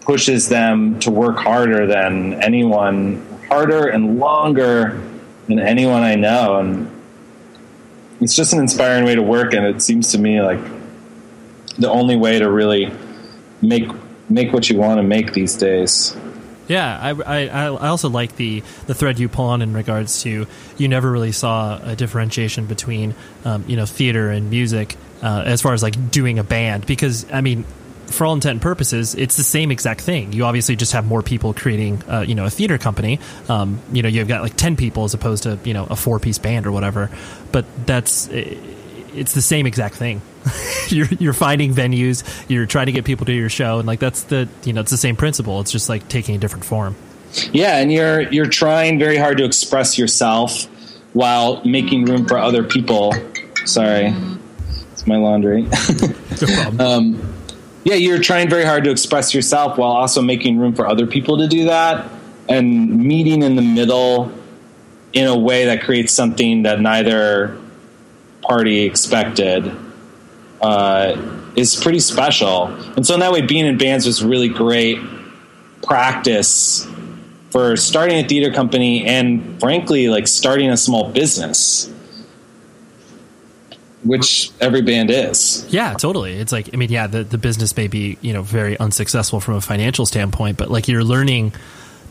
[0.01, 5.01] pushes them to work harder than anyone harder and longer
[5.47, 6.57] than anyone i know.
[6.57, 6.91] And
[8.21, 9.53] it's just an inspiring way to work.
[9.53, 10.59] And it seems to me like
[11.77, 12.91] the only way to really
[13.61, 13.89] make
[14.29, 16.15] make what you want to make these days
[16.67, 20.47] Yeah, I, I, I also like the, the thread you pull on in regards to
[20.77, 25.61] you never really saw a differentiation between um, you know theater and music uh, as
[25.61, 27.65] far as like doing a band because I mean
[28.07, 30.33] for all intent and purposes it's the same exact thing.
[30.33, 33.19] You obviously just have more people creating uh, you know a theater company.
[33.49, 36.19] Um, you know you've got like 10 people as opposed to you know a four
[36.19, 37.09] piece band or whatever.
[37.51, 38.27] But that's
[39.17, 40.21] it's the same exact thing
[40.89, 44.23] you're you're finding venues, you're trying to get people to your show, and like that's
[44.23, 45.59] the you know it's the same principle.
[45.59, 46.95] It's just like taking a different form.
[47.51, 50.65] Yeah, and you're you're trying very hard to express yourself
[51.13, 53.13] while making room for other people.
[53.65, 54.13] Sorry,
[54.91, 55.67] it's my laundry.
[56.79, 57.33] um,
[57.83, 61.37] yeah, you're trying very hard to express yourself while also making room for other people
[61.39, 62.09] to do that,
[62.47, 64.31] and meeting in the middle
[65.13, 67.57] in a way that creates something that neither
[68.47, 69.71] party expected
[70.61, 71.15] uh,
[71.55, 72.67] is pretty special.
[72.95, 74.99] And so in that way, being in bands was really great
[75.83, 76.87] practice
[77.51, 81.91] for starting a theater company and frankly, like starting a small business,
[84.03, 85.65] which every band is.
[85.69, 86.33] Yeah, totally.
[86.33, 89.55] It's like I mean, yeah, the the business may be you know very unsuccessful from
[89.55, 91.53] a financial standpoint, but like you're learning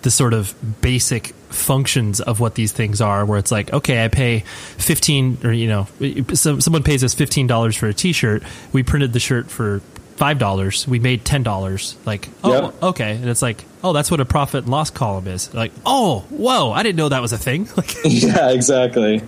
[0.07, 4.07] the sort of basic functions of what these things are where it's like okay i
[4.07, 4.45] pay
[4.79, 5.89] 15 or you know
[6.33, 9.81] some, someone pays us $15 for a t-shirt we printed the shirt for
[10.15, 12.83] five dollars we made ten dollars like oh Yep.
[12.85, 16.21] okay and it's like oh that's what a profit and loss column is like oh
[16.31, 19.25] whoa i didn't know that was a thing like yeah, exactly.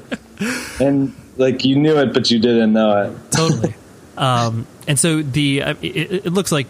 [0.78, 3.32] and like you knew it, but you didn't know it.
[3.32, 3.74] totally.
[4.18, 6.66] Um, and so the uh, it, it looks like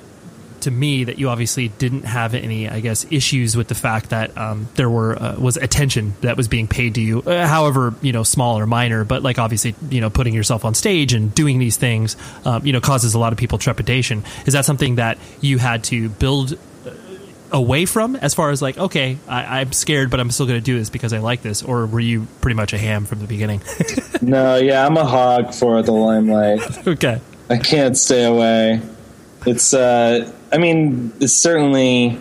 [0.62, 4.36] to me that you obviously didn't have any, I guess, issues with the fact that
[4.36, 8.12] um, there were uh, was attention that was being paid to you, uh, however you
[8.12, 9.04] know small or minor.
[9.04, 12.72] But like obviously, you know, putting yourself on stage and doing these things, um, you
[12.72, 14.24] know, causes a lot of people trepidation.
[14.46, 16.54] Is that something that you had to build?
[16.86, 16.90] uh,
[17.50, 20.64] Away from, as far as like, okay, I, I'm scared, but I'm still going to
[20.64, 23.26] do this because I like this, or were you pretty much a ham from the
[23.26, 23.62] beginning?
[24.20, 26.86] No, yeah, I'm a hog for the limelight.
[26.86, 28.82] okay, I can't stay away.
[29.48, 32.18] It's, uh, I mean, it's certainly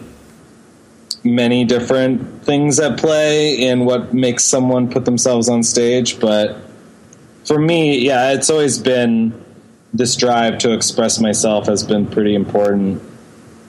[1.25, 6.57] many different things at play in what makes someone put themselves on stage, but
[7.43, 9.33] for me, yeah, it's always been
[9.93, 13.01] this drive to express myself has been pretty important.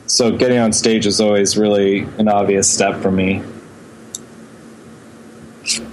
[0.07, 3.43] So getting on stage is always really an obvious step for me.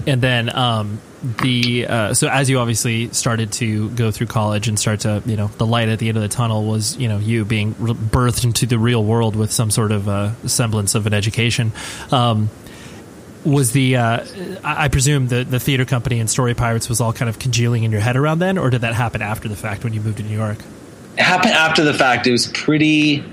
[0.06, 4.78] and then um, the uh, so as you obviously started to go through college and
[4.78, 7.18] start to you know the light at the end of the tunnel was you know
[7.18, 11.14] you being birthed into the real world with some sort of uh, semblance of an
[11.14, 11.72] education.
[12.12, 12.50] Um,
[13.44, 14.26] was the uh,
[14.64, 17.84] I I presume the the theater company and Story Pirates was all kind of congealing
[17.84, 20.18] in your head around then, or did that happen after the fact when you moved
[20.18, 20.60] to New York?
[21.18, 22.28] It happened after the fact.
[22.28, 23.24] It was pretty.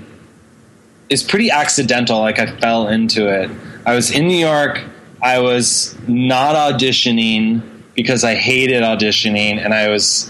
[1.09, 2.19] It's pretty accidental.
[2.19, 3.51] Like I fell into it.
[3.85, 4.83] I was in New York.
[5.21, 10.29] I was not auditioning because I hated auditioning, and I was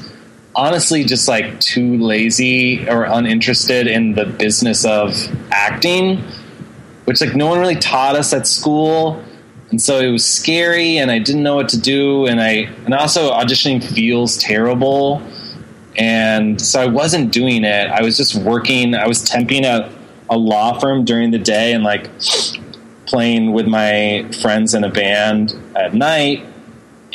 [0.56, 5.16] honestly just like too lazy or uninterested in the business of
[5.52, 6.24] acting,
[7.06, 9.24] which like no one really taught us at school.
[9.72, 12.94] And so it was scary and I didn't know what to do and I and
[12.94, 15.22] also auditioning feels terrible.
[15.98, 17.90] And so I wasn't doing it.
[17.90, 18.94] I was just working.
[18.94, 19.92] I was temping at
[20.30, 22.10] a law firm during the day and like
[23.06, 26.46] playing with my friends in a band at night.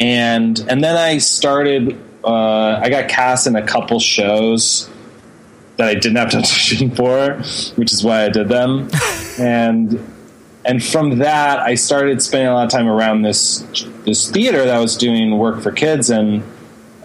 [0.00, 4.88] And and then I started uh, I got cast in a couple shows
[5.76, 7.34] that I didn't have to audition for,
[7.76, 8.90] which is why I did them.
[9.38, 9.98] and
[10.64, 13.60] and from that, I started spending a lot of time around this
[14.04, 16.42] this theater that was doing work for kids, and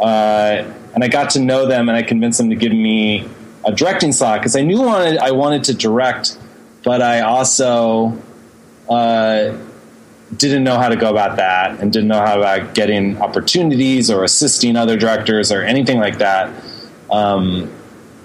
[0.01, 0.63] uh,
[0.93, 3.27] and I got to know them, and I convinced them to give me
[3.65, 6.37] a directing slot because I knew wanted I wanted to direct,
[6.83, 8.17] but I also
[8.89, 9.55] uh,
[10.37, 14.23] didn't know how to go about that and didn't know how about getting opportunities or
[14.23, 16.51] assisting other directors or anything like that.
[17.11, 17.71] Um,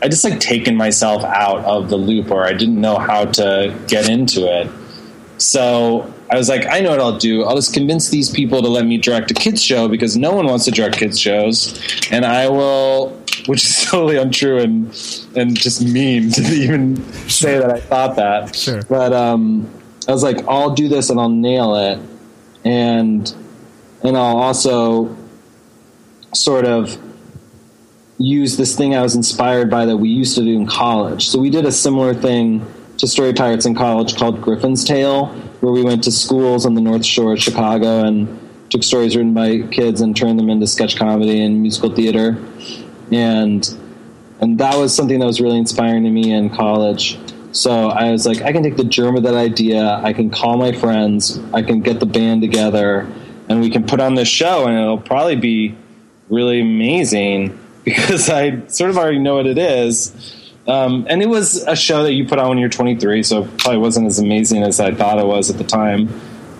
[0.00, 3.76] I just like taken myself out of the loop or I didn't know how to
[3.88, 4.70] get into it.
[5.38, 7.44] So I was like, I know what I'll do.
[7.44, 10.46] I'll just convince these people to let me direct a kids show because no one
[10.46, 11.80] wants to direct kids shows,
[12.10, 13.10] and I will,
[13.46, 14.86] which is totally untrue and
[15.36, 16.96] and just mean to even
[17.28, 18.54] say that I thought that.
[18.54, 18.82] Sure.
[18.82, 19.70] But um,
[20.08, 21.98] I was like, I'll do this and I'll nail it,
[22.64, 23.32] and
[24.02, 25.16] and I'll also
[26.32, 26.96] sort of
[28.18, 31.28] use this thing I was inspired by that we used to do in college.
[31.28, 32.66] So we did a similar thing
[32.98, 35.26] to Story Pirates in college called Griffin's Tale,
[35.60, 38.40] where we went to schools on the North Shore of Chicago and
[38.70, 42.36] took stories written by kids and turned them into sketch comedy and musical theater.
[43.12, 43.68] And
[44.40, 47.18] and that was something that was really inspiring to me in college.
[47.52, 50.56] So I was like, I can take the germ of that idea, I can call
[50.56, 53.10] my friends, I can get the band together,
[53.48, 55.74] and we can put on this show, and it'll probably be
[56.28, 60.34] really amazing because I sort of already know what it is.
[60.66, 63.58] Um, and it was a show that you put on when you're 23, so it
[63.58, 66.08] probably wasn't as amazing as I thought it was at the time.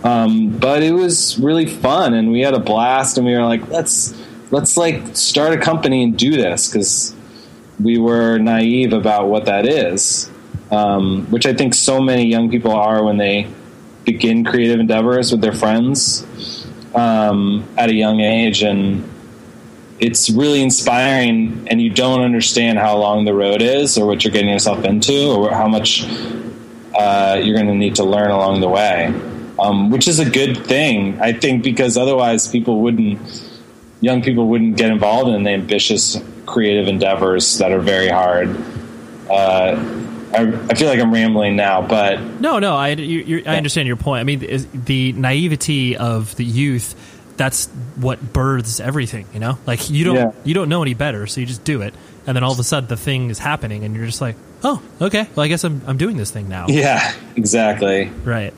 [0.03, 3.69] Um, but it was really fun, and we had a blast, and we were like,
[3.69, 4.15] let's
[4.51, 7.15] let's like start a company and do this because
[7.79, 10.31] we were naive about what that is,
[10.71, 13.49] um, which I think so many young people are when they
[14.05, 16.27] begin creative endeavors with their friends
[16.95, 19.09] um, at a young age, and
[20.01, 24.33] it's really inspiring and you don't understand how long the road is or what you're
[24.33, 26.05] getting yourself into or how much
[26.95, 29.13] uh, you're going to need to learn along the way.
[29.59, 33.19] Um, which is a good thing i think because otherwise people wouldn't
[34.01, 36.17] young people wouldn't get involved in the ambitious
[36.47, 38.57] creative endeavors that are very hard.
[39.29, 39.77] Uh,
[40.33, 43.97] I, I, feel like I'm rambling now, but no, no, I, you, I understand your
[43.97, 44.21] point.
[44.21, 46.95] I mean, the, the naivety of the youth
[47.39, 50.33] that's what births everything you know like you don't yeah.
[50.43, 51.95] you don't know any better so you just do it
[52.27, 54.83] and then all of a sudden the thing is happening and you're just like oh
[55.01, 58.53] okay well i guess i'm, I'm doing this thing now yeah exactly right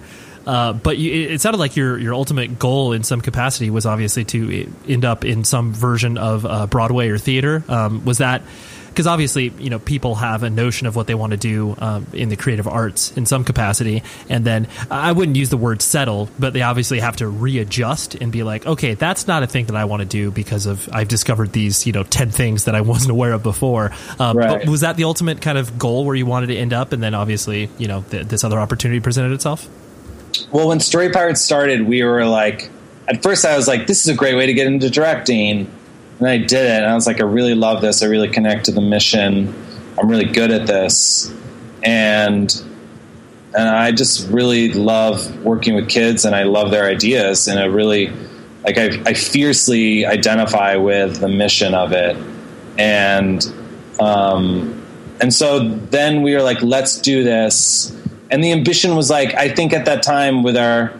[0.46, 4.24] uh, but you, it sounded like your your ultimate goal in some capacity was obviously
[4.24, 7.62] to end up in some version of uh, Broadway or theater.
[7.68, 8.42] Um, was that
[8.90, 12.06] because obviously you know people have a notion of what they want to do um,
[12.12, 16.28] in the creative arts in some capacity and then i wouldn't use the word settle
[16.38, 19.76] but they obviously have to readjust and be like okay that's not a thing that
[19.76, 22.80] i want to do because of i've discovered these you know 10 things that i
[22.90, 23.92] wasn't aware of before.
[24.18, 24.60] Um, right.
[24.60, 27.02] but was that the ultimate kind of goal where you wanted to end up and
[27.02, 29.68] then obviously you know th- this other opportunity presented itself?
[30.50, 32.70] Well when story pirates started we were like
[33.08, 35.70] at first i was like this is a great way to get into directing
[36.20, 38.02] and I did it, and I was like, I really love this.
[38.02, 39.54] I really connect to the mission.
[39.98, 41.32] I'm really good at this,
[41.82, 42.54] and
[43.54, 47.64] and I just really love working with kids, and I love their ideas, and I
[47.64, 48.12] really
[48.64, 52.16] like I, I fiercely identify with the mission of it,
[52.78, 53.42] and
[53.98, 54.86] um,
[55.22, 57.96] and so then we were like, let's do this,
[58.30, 60.92] and the ambition was like, I think at that time with our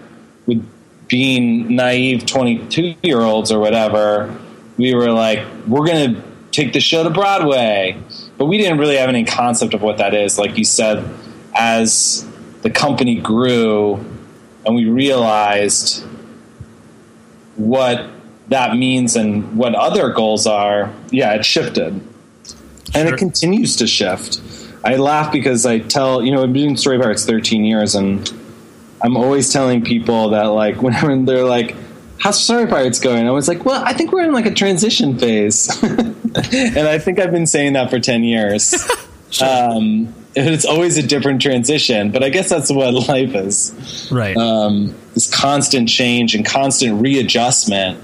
[0.47, 0.67] with
[1.09, 4.35] being naive 22 year olds or whatever
[4.81, 6.23] we were like, we're going to
[6.53, 8.01] take the show to Broadway.
[8.39, 10.39] But we didn't really have any concept of what that is.
[10.39, 11.05] Like you said,
[11.55, 12.27] as
[12.63, 13.97] the company grew
[14.65, 16.03] and we realized
[17.57, 18.09] what
[18.49, 22.01] that means and what other goals are, yeah, it shifted.
[22.95, 23.15] And sure.
[23.15, 24.41] it continues to shift.
[24.83, 28.33] I laugh because I tell, you know, I've been doing Story Pirates 13 years and
[29.03, 31.77] I'm always telling people that like whenever they're like,
[32.21, 35.19] "How's Story Pirates going?" I was like, "Well, I think we're in like a transition
[35.19, 38.75] phase," and I think I've been saying that for ten years.
[39.43, 44.09] um, it's always a different transition, but I guess that's what life is.
[44.11, 44.37] Right.
[44.37, 47.99] Um, this constant change and constant readjustment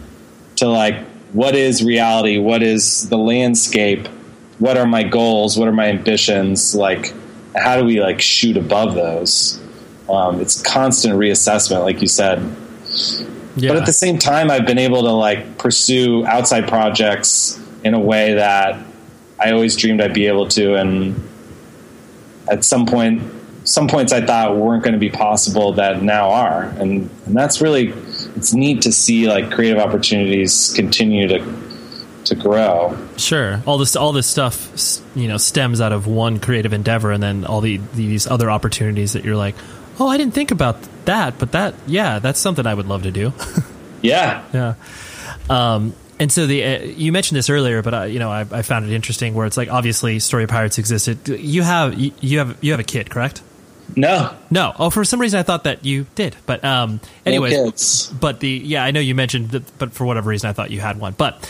[0.56, 0.98] to like
[1.32, 4.08] what is reality, what is the landscape,
[4.58, 7.12] what are my goals, what are my ambitions, like
[7.54, 9.60] how do we like shoot above those?
[10.08, 12.38] Um, it's constant reassessment, like you said.
[13.56, 13.70] Yeah.
[13.70, 18.00] But at the same time, I've been able to like pursue outside projects in a
[18.00, 18.78] way that
[19.38, 21.28] I always dreamed I'd be able to, and
[22.48, 23.22] at some point,
[23.64, 27.60] some points I thought weren't going to be possible that now are, and and that's
[27.60, 27.88] really
[28.36, 31.66] it's neat to see like creative opportunities continue to
[32.26, 32.96] to grow.
[33.16, 33.62] Sure.
[33.66, 37.44] All this all this stuff you know stems out of one creative endeavor and then
[37.44, 39.54] all the these other opportunities that you're like,
[39.98, 43.10] "Oh, I didn't think about that, but that yeah, that's something I would love to
[43.10, 43.32] do."
[44.02, 44.74] Yeah, yeah.
[45.48, 48.62] Um and so the uh, you mentioned this earlier, but uh, you know I, I
[48.62, 51.28] found it interesting where it's like obviously Story Pirates existed.
[51.28, 53.42] You have you, you have you have a kid, correct?
[53.94, 54.72] No, No.
[54.78, 56.34] Oh, for some reason I thought that you did.
[56.46, 60.48] But um anyways, but the yeah i know you mentioned that but for whatever reason
[60.48, 61.48] i thought you had one but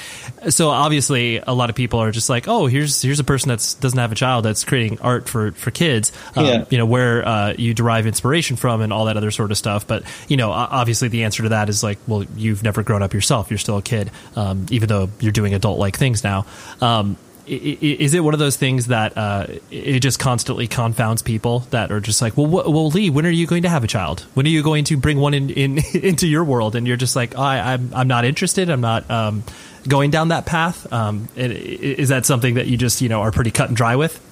[0.48, 3.74] so obviously a lot of people are just like oh here's here's a person that's
[3.74, 6.64] doesn't have a child that's creating art for for kids um, Yeah.
[6.70, 9.86] you know where uh, you derive inspiration from and all that other sort of stuff
[9.86, 13.12] but you know obviously the answer to that is like well you've never grown up
[13.14, 16.46] yourself you're still a kid um, even though you're doing adult like things now
[16.80, 17.16] um,
[17.46, 22.00] is it one of those things that uh, it just constantly confounds people that are
[22.00, 24.26] just like, well, wh- well, Lee, when are you going to have a child?
[24.34, 26.76] When are you going to bring one in, in into your world?
[26.76, 28.68] And you're just like, I, I'm I'm not interested.
[28.70, 29.44] I'm not um,
[29.86, 30.92] going down that path.
[30.92, 34.22] Um, is that something that you just you know are pretty cut and dry with?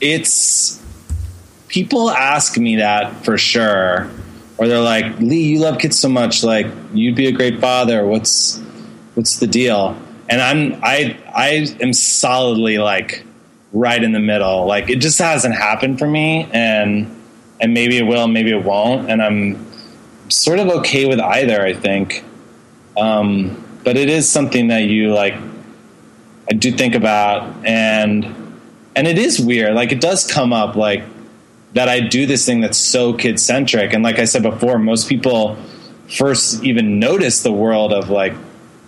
[0.00, 0.82] it's
[1.68, 4.08] people ask me that for sure
[4.56, 8.06] or they're like lee you love kids so much like you'd be a great father
[8.06, 8.58] what's
[9.14, 13.24] what's the deal and i'm i i am solidly like
[13.72, 14.66] right in the middle.
[14.66, 17.14] Like it just hasn't happened for me and
[17.60, 19.10] and maybe it will maybe it won't.
[19.10, 19.66] And i'm
[20.30, 22.24] sort of okay with either i think.
[22.96, 25.34] Um but it is something that you like
[26.50, 27.66] i do think about.
[27.66, 28.24] And
[28.96, 29.74] and it is weird.
[29.74, 31.04] Like it does come up like
[31.74, 35.06] that i do this thing that's so kid centric and like i said before most
[35.06, 35.54] people
[36.08, 38.32] first even notice the world of like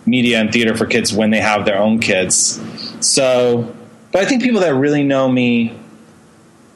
[0.06, 2.60] media and theater for kids when they have their own kids
[3.00, 3.74] so
[4.12, 5.76] but i think people that really know me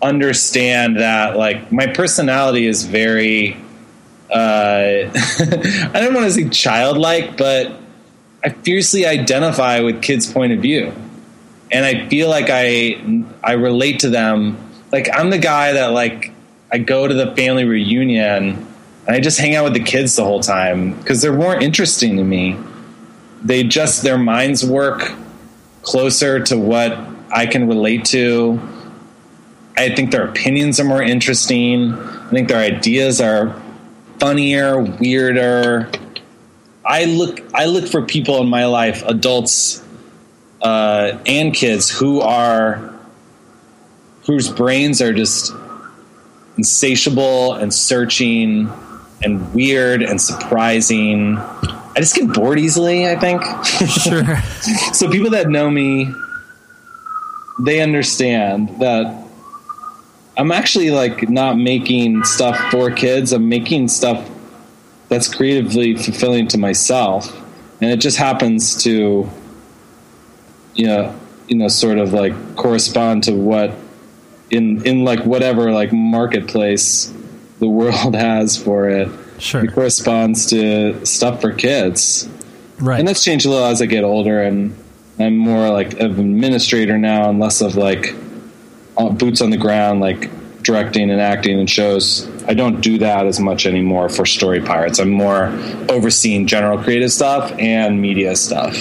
[0.02, 3.56] understand that like my personality is very
[4.30, 4.34] uh
[5.10, 7.72] i don't want to say childlike but
[8.44, 10.92] i fiercely identify with kids point of view
[11.74, 13.02] and I feel like I
[13.42, 14.56] I relate to them.
[14.92, 16.32] Like I'm the guy that like
[16.72, 18.66] I go to the family reunion
[19.06, 22.16] and I just hang out with the kids the whole time because they're more interesting
[22.16, 22.56] to me.
[23.45, 25.12] They just their minds work
[25.82, 26.99] closer to what
[27.30, 28.61] I can relate to.
[29.76, 31.92] I think their opinions are more interesting.
[31.95, 33.61] I think their ideas are
[34.18, 35.90] funnier, weirder.
[36.84, 39.82] I look I look for people in my life, adults
[40.62, 42.95] uh, and kids who are
[44.26, 45.53] whose brains are just
[46.57, 48.70] insatiable and searching
[49.22, 51.38] and weird and surprising.
[51.97, 53.42] I just get bored easily, I think.
[53.88, 54.24] Sure.
[54.92, 56.12] so people that know me,
[57.61, 59.24] they understand that
[60.36, 63.32] I'm actually like not making stuff for kids.
[63.32, 64.28] I'm making stuff
[65.09, 67.32] that's creatively fulfilling to myself,
[67.80, 69.30] and it just happens to,
[70.74, 71.14] you know,
[71.47, 73.72] you know, sort of like correspond to what
[74.51, 77.12] in in like whatever like marketplace
[77.61, 79.09] the world has for it.
[79.45, 79.64] Sure.
[79.64, 82.28] It corresponds to stuff for kids
[82.78, 82.99] right.
[82.99, 84.76] and that's changed a little as I get older, and
[85.18, 88.14] I'm more like an administrator now, and less of like
[88.97, 90.30] uh, boots on the ground, like
[90.62, 92.28] directing and acting in shows.
[92.47, 94.99] I don't do that as much anymore for Story Pirates.
[94.99, 95.47] I'm more
[95.90, 98.74] overseeing general creative stuff and media stuff.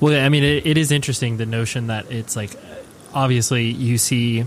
[0.00, 2.50] Well, I mean, it, it is interesting the notion that it's like
[3.14, 4.44] obviously you see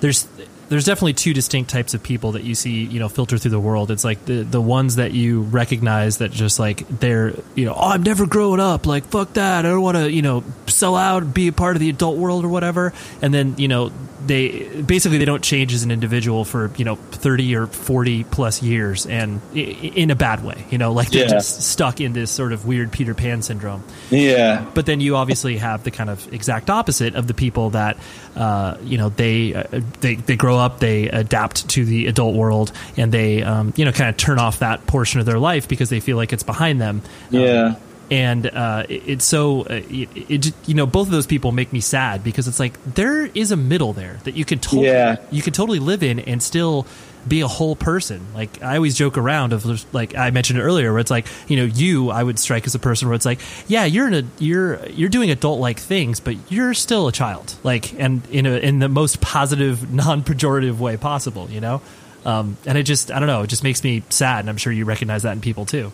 [0.00, 0.28] there's
[0.68, 3.60] there's definitely two distinct types of people that you see you know filter through the
[3.60, 3.90] world.
[3.90, 7.88] It's like the the ones that you recognize that just like they're you know oh
[7.90, 11.34] I'm never growing up like fuck that I don't want to you know sell out
[11.34, 12.92] be a part of the adult world or whatever.
[13.20, 13.92] And then you know
[14.24, 18.62] they basically they don't change as an individual for you know 30 or 40 plus
[18.62, 21.28] years and in a bad way you know like they're Yeah.
[21.30, 25.56] just stuck in this sort of weird peter pan syndrome Yeah, but then you obviously
[25.56, 27.96] have the kind of exact opposite of the people that
[28.36, 29.64] uh, you know they uh,
[30.00, 33.92] they they grow up, they adapt to the adult world, and they um, you know
[33.92, 36.80] kind of turn off that portion of their life because they feel like it's behind
[36.80, 37.02] them.
[37.30, 37.62] Yeah.
[37.62, 37.76] Um,
[38.10, 41.72] and uh, it, it's so uh, it, it, you know both of those people make
[41.72, 45.16] me sad because it's like there is a middle there that you can totally Yeah.
[45.30, 46.86] you can totally live in and still
[47.26, 48.26] be a whole person.
[48.34, 51.64] Like I always joke around of like I mentioned earlier, where it's like you know
[51.64, 54.84] you I would strike as a person where it's like yeah you're in a you're
[54.86, 57.54] you're doing adult like things, but you're still a child.
[57.62, 61.48] Like and in a in the most positive, non pejorative way possible.
[61.50, 61.82] You know.
[62.24, 64.40] Um, and it just, I don't know, it just makes me sad.
[64.40, 65.92] And I'm sure you recognize that in people too.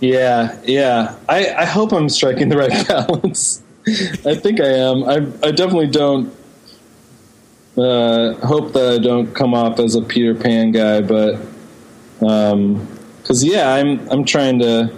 [0.00, 1.16] Yeah, yeah.
[1.28, 3.62] I, I hope I'm striking the right balance.
[3.86, 5.04] I think I am.
[5.04, 5.14] I,
[5.46, 6.34] I definitely don't
[7.78, 11.38] uh, hope that I don't come off as a Peter Pan guy, but
[12.18, 14.94] because yeah, I'm I'm trying to.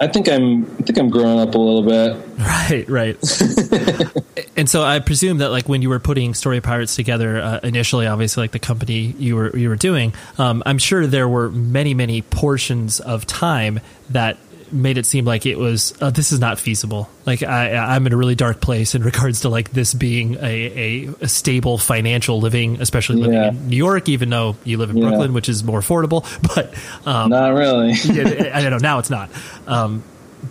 [0.00, 2.16] I think I'm I think I'm growing up a little bit.
[2.42, 3.16] Right, right.
[4.56, 8.06] and so I presume that like when you were putting Story Pirates together uh, initially,
[8.06, 11.94] obviously like the company you were you were doing, um, I'm sure there were many
[11.94, 13.80] many portions of time
[14.10, 14.38] that
[14.72, 17.08] made it seem like it was uh, this is not feasible.
[17.26, 20.38] Like I, I'm in a really dark place in regards to like this being a,
[20.46, 23.48] a, a stable financial living, especially living Yeah.
[23.50, 25.08] in New York, even though you live in Yeah.
[25.08, 26.24] Brooklyn, which is more affordable.
[26.54, 26.74] But
[27.06, 27.92] um, Not really.
[28.04, 28.78] yeah, I don't know.
[28.78, 29.30] Now it's not.
[29.66, 30.02] Um,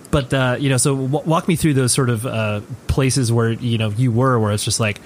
[0.09, 3.51] but uh, you know, so w- walk me through those sort of uh, places where
[3.51, 4.99] you know you were, where it's just like,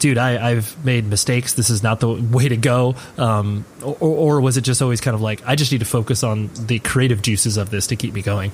[0.00, 1.54] dude, I, I've made mistakes.
[1.54, 2.96] This is not the way to go.
[3.16, 6.24] Um, or, or was it just always kind of like, I just need to focus
[6.24, 8.50] on the creative juices of this to keep me going?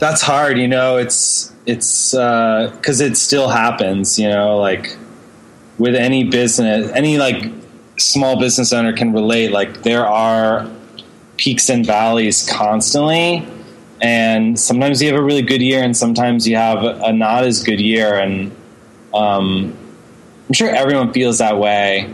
[0.00, 0.96] That's hard, you know.
[0.96, 4.58] It's it's because it still happens, you know.
[4.58, 4.96] Like
[5.78, 7.44] with any business, any like
[7.96, 9.52] small business owner can relate.
[9.52, 10.68] Like there are
[11.36, 13.46] peaks and valleys constantly,
[14.00, 17.62] and sometimes you have a really good year, and sometimes you have a not as
[17.62, 18.50] good year, and
[19.14, 19.76] um,
[20.48, 22.12] I'm sure everyone feels that way.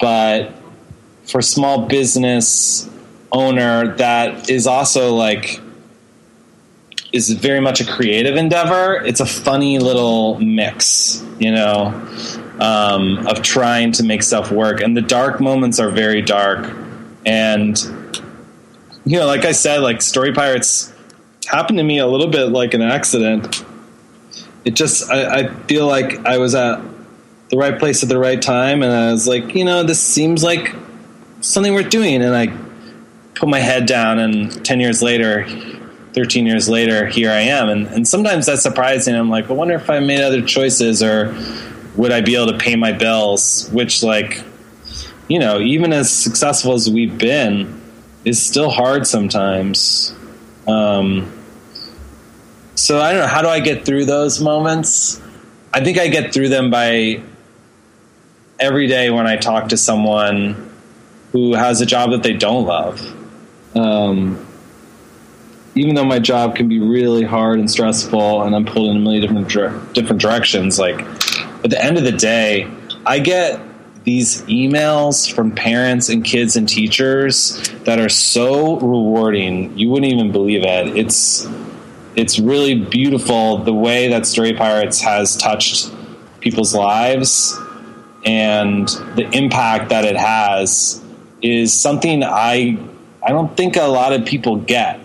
[0.00, 0.52] But
[1.24, 2.88] for small business
[3.30, 5.60] owner, that is also like
[7.12, 8.94] is very much a creative endeavor.
[9.04, 11.88] It's a funny little mix, you know,
[12.58, 14.80] um, of trying to make stuff work.
[14.80, 16.74] And the dark moments are very dark.
[17.26, 17.78] And,
[19.04, 20.92] you know, like I said, like Story Pirates
[21.46, 23.62] happened to me a little bit like an accident.
[24.64, 26.80] It just, I, I feel like I was at
[27.52, 28.82] the right place at the right time.
[28.82, 30.74] And I was like, you know, this seems like
[31.42, 32.22] something worth doing.
[32.22, 32.46] And I
[33.34, 35.46] put my head down, and 10 years later,
[36.14, 37.68] 13 years later, here I am.
[37.68, 39.14] And, and sometimes that's surprising.
[39.14, 41.36] I'm like, I wonder if I made other choices or
[41.94, 43.68] would I be able to pay my bills?
[43.70, 44.42] Which, like,
[45.28, 47.82] you know, even as successful as we've been,
[48.24, 50.14] is still hard sometimes.
[50.66, 51.30] Um,
[52.76, 53.26] so I don't know.
[53.26, 55.20] How do I get through those moments?
[55.74, 57.22] I think I get through them by
[58.62, 60.70] every day when I talk to someone
[61.32, 63.00] who has a job that they don't love.
[63.74, 64.46] Um,
[65.74, 69.00] even though my job can be really hard and stressful and I'm pulled in a
[69.00, 71.00] million different dir- different directions, like
[71.64, 72.70] at the end of the day,
[73.04, 73.60] I get
[74.04, 79.76] these emails from parents and kids and teachers that are so rewarding.
[79.76, 80.96] You wouldn't even believe it.
[80.96, 81.48] It's
[82.14, 85.90] it's really beautiful the way that Story Pirates has touched
[86.40, 87.58] people's lives
[88.24, 91.02] and the impact that it has
[91.40, 92.78] is something I
[93.22, 95.00] I don't think a lot of people get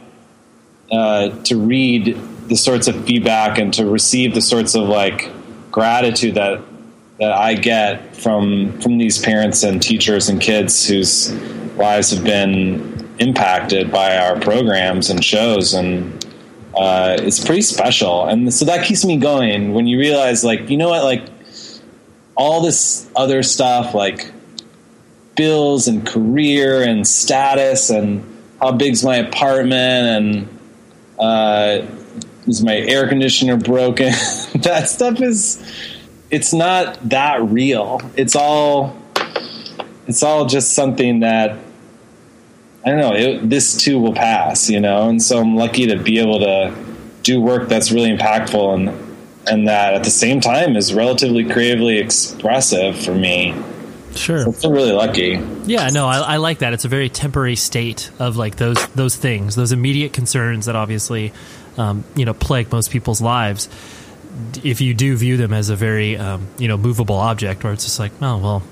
[0.91, 5.29] uh, to read the sorts of feedback and to receive the sorts of like
[5.71, 6.61] gratitude that
[7.19, 11.31] that I get from from these parents and teachers and kids whose
[11.75, 15.73] lives have been impacted by our programs and shows.
[15.73, 16.25] And
[16.75, 18.27] uh, it's pretty special.
[18.27, 21.23] And so that keeps me going when you realize like you know what like
[22.37, 24.31] all this other stuff like
[25.35, 28.23] bills and career and status and
[28.61, 30.59] how big's my apartment and
[31.19, 31.85] uh,
[32.47, 34.13] is my air conditioner broken?
[34.57, 35.61] That stuff is
[36.31, 38.01] it's not that real.
[38.15, 38.97] It's all
[40.07, 41.57] it's all just something that
[42.85, 45.09] i don't know it, this too will pass you know?
[45.09, 46.73] And so i'm lucky to be able to
[47.23, 49.06] do work that's really impactful and
[49.49, 53.53] and that at the same time is relatively creatively expressive for me
[54.15, 54.43] Sure.
[54.43, 56.73] so I feel really lucky Yeah, no, I, I like that.
[56.73, 61.33] It's a very temporary state of like those those things, those immediate concerns that obviously,
[61.77, 63.67] um, you know, plague most people's lives.
[64.63, 67.83] If you do view them as a very, um, you know, movable object, where it's
[67.83, 68.63] just like, oh well,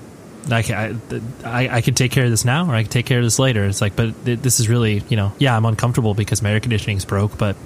[0.50, 1.00] I can,
[1.44, 3.38] I, I can take care of this now, or I can take care of this
[3.38, 3.64] later.
[3.66, 6.60] It's like, but th- this is really, you know, yeah, I'm uncomfortable because my air
[6.60, 7.56] conditioning's broke, but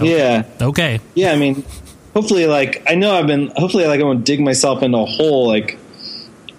[0.00, 1.62] yeah okay, yeah i mean
[2.14, 5.46] hopefully like i know i've been hopefully like i won't dig myself into a hole
[5.46, 5.78] like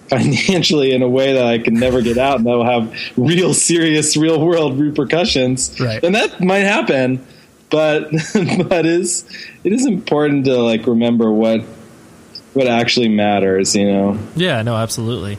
[0.08, 3.54] financially in a way that I can never get out and that will have real
[3.54, 6.00] serious real world repercussions, Right.
[6.02, 7.24] then that might happen.
[7.70, 8.10] But
[8.68, 9.24] but is
[9.64, 11.62] it is important to like remember what
[12.52, 14.18] what actually matters, you know.
[14.36, 15.38] Yeah, no, absolutely.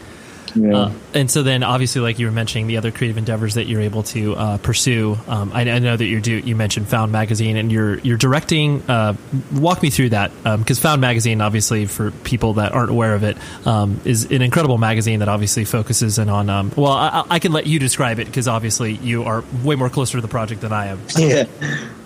[0.55, 0.75] Yeah.
[0.75, 3.81] Uh, and so then, obviously, like you were mentioning, the other creative endeavors that you're
[3.81, 5.17] able to uh, pursue.
[5.27, 6.39] Um, I, I know that you do.
[6.39, 8.83] You mentioned Found Magazine, and you're you're directing.
[8.89, 9.15] Uh,
[9.53, 13.37] walk me through that, because Found Magazine, obviously, for people that aren't aware of it,
[13.65, 16.49] um, is an incredible magazine that obviously focuses in on.
[16.49, 19.89] Um, well, I, I can let you describe it because obviously you are way more
[19.89, 20.99] closer to the project than I am.
[21.17, 21.45] yeah,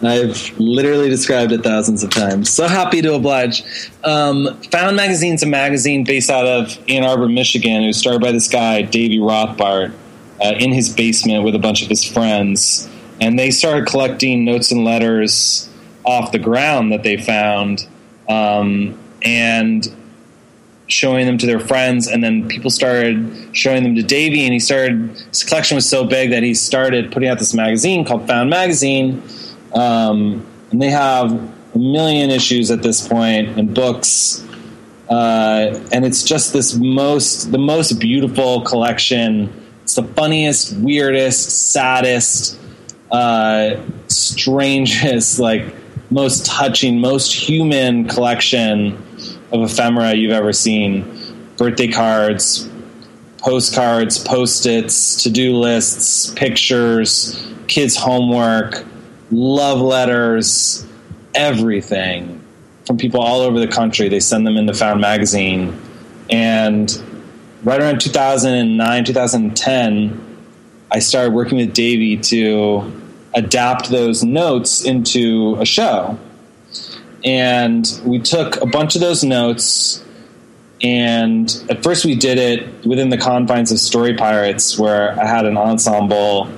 [0.03, 2.51] I've literally described it thousands of times.
[2.51, 3.63] So happy to oblige.
[4.03, 7.83] Um, Found Magazine's a magazine based out of Ann Arbor, Michigan.
[7.83, 9.93] It was started by this guy, Davy Rothbart,
[10.41, 12.89] uh, in his basement with a bunch of his friends.
[13.21, 15.69] And they started collecting notes and letters
[16.03, 17.87] off the ground that they found
[18.27, 19.87] um, and
[20.87, 22.07] showing them to their friends.
[22.07, 26.03] And then people started showing them to Davy, and he started, his collection was so
[26.03, 29.23] big that he started putting out this magazine called Found Magazine.
[29.73, 31.31] Um, and they have
[31.73, 34.43] a million issues at this point and books.
[35.09, 39.51] Uh, and it's just this most the most beautiful collection.
[39.83, 42.59] It's the funniest, weirdest, saddest,
[43.11, 45.73] uh, strangest, like
[46.11, 49.03] most touching, most human collection
[49.51, 51.05] of ephemera you've ever seen.
[51.57, 52.69] Birthday cards,
[53.39, 58.85] postcards, post-its, to-do lists, pictures, kids' homework,
[59.31, 60.85] love letters,
[61.33, 62.38] everything
[62.89, 64.09] from people all over the country.
[64.09, 65.79] They send them into Found Magazine.
[66.27, 66.91] And
[67.63, 70.37] right around 2009, 2010,
[70.89, 72.91] I started working with Davy to
[73.35, 76.17] adapt those notes into a show.
[77.23, 80.03] And we took a bunch of those notes,
[80.81, 85.45] and at first we did it within the confines of Story Pirates, where I had
[85.45, 86.49] an ensemble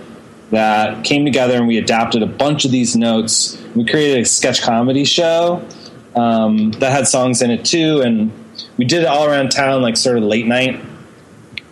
[0.51, 3.61] that came together and we adapted a bunch of these notes.
[3.75, 5.67] We created a sketch comedy show
[6.15, 8.31] um, that had songs in it too, and
[8.77, 10.79] we did it all around town, like sort of late night,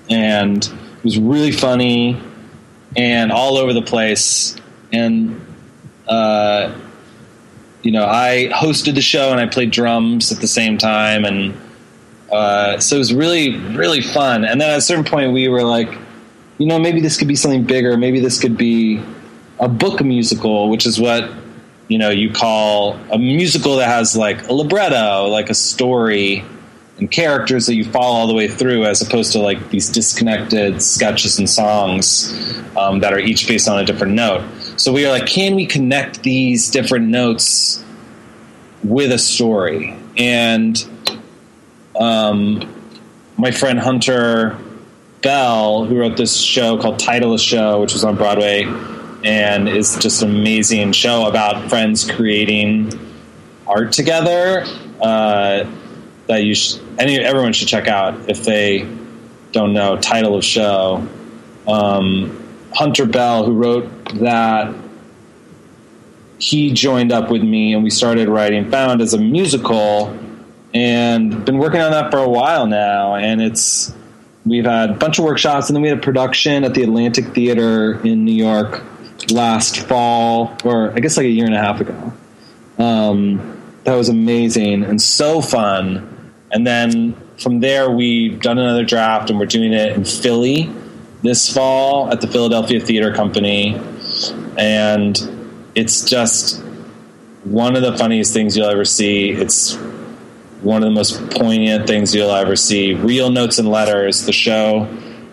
[0.10, 2.22] and it was really funny
[2.96, 4.56] and all over the place.
[4.92, 5.46] And
[6.08, 6.76] uh,
[7.84, 11.60] you know, I hosted the show and I played drums at the same time, and
[12.32, 14.46] uh, so it was really, really fun.
[14.46, 15.90] And then at a certain point, we were like,
[16.58, 17.98] you know, maybe this could be something bigger.
[17.98, 19.02] Maybe this could be
[19.60, 21.32] a book musical, which is what
[21.90, 26.46] you know you call a musical that has like a libretto, like a story
[27.00, 30.82] and characters that you follow all the way through, as opposed to like these disconnected
[30.82, 32.34] sketches and songs
[32.78, 34.44] um, that are each based on a different note.
[34.78, 37.84] So we are like, can we connect these different notes
[38.84, 39.98] with a story?
[40.18, 40.78] And
[42.00, 42.94] um,
[43.38, 44.58] my friend Hunter
[45.22, 48.66] Bell, who wrote this show called Title of Show, which was on Broadway,
[49.24, 52.98] and it's just an amazing show about friends creating
[53.68, 54.66] art together.
[55.02, 55.70] Uh,
[56.28, 58.88] that you sh- any everyone should check out if they
[59.52, 59.98] don't know.
[59.98, 61.08] Title of show.
[61.68, 62.36] Um,
[62.74, 63.90] Hunter Bell, who wrote
[64.20, 64.74] that,
[66.38, 70.18] he joined up with me, and we started writing Found as a musical,
[70.74, 73.16] and been working on that for a while now.
[73.16, 73.94] And it's
[74.46, 77.34] we've had a bunch of workshops, and then we had a production at the Atlantic
[77.34, 78.84] Theater in New York
[79.32, 82.14] last fall, or I guess like a year and a half ago.
[82.78, 86.34] Um, that was amazing and so fun.
[86.52, 90.70] And then from there, we've done another draft, and we're doing it in Philly
[91.22, 93.80] this fall at the Philadelphia Theater Company.
[94.58, 96.62] And it's just
[97.44, 99.32] one of the funniest things you'll ever see.
[99.32, 99.76] It's
[100.62, 102.94] one of the most poignant things you'll ever see.
[102.94, 104.26] Real notes and letters.
[104.26, 104.86] The show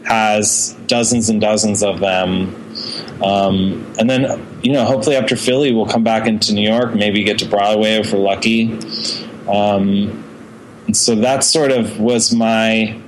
[0.05, 2.66] has dozens and dozens of them.
[3.23, 7.25] Um, and then, you know, hopefully after Philly, we'll come back into New York, maybe
[7.25, 8.73] get to Broadway if we're lucky.
[9.49, 10.25] Um,
[10.87, 13.01] and so that sort of was my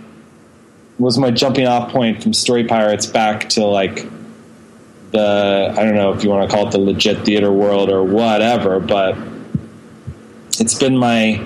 [0.99, 4.07] was my jumping off point from Story Pirates back to like
[5.13, 8.03] the I don't know if you want to call it the legit theater world or
[8.03, 9.17] whatever, but
[10.59, 11.41] it's been my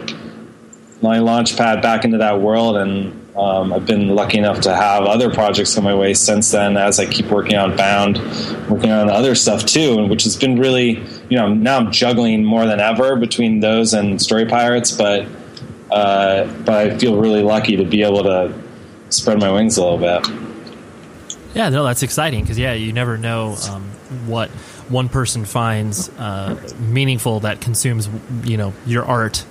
[1.03, 5.05] my launch pad back into that world, and um, I've been lucky enough to have
[5.05, 6.77] other projects come my way since then.
[6.77, 8.19] As I keep working on Found,
[8.69, 12.67] working on other stuff too, which has been really you know now I'm juggling more
[12.67, 15.27] than ever between those and Story Pirates, but
[15.91, 18.53] uh, but I feel really lucky to be able to
[19.09, 20.27] spread my wings a little bit.
[21.55, 23.83] Yeah, no, that's exciting because yeah, you never know um,
[24.27, 24.51] what
[24.89, 28.09] one person finds uh, meaningful that consumes,
[28.45, 29.45] you know, your art,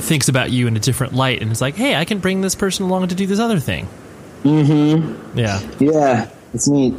[0.00, 2.54] thinks about you in a different light, and it's like, hey, I can bring this
[2.54, 3.88] person along to do this other thing.
[4.42, 5.38] Mm-hmm.
[5.38, 5.60] Yeah.
[5.78, 6.94] Yeah, it's neat.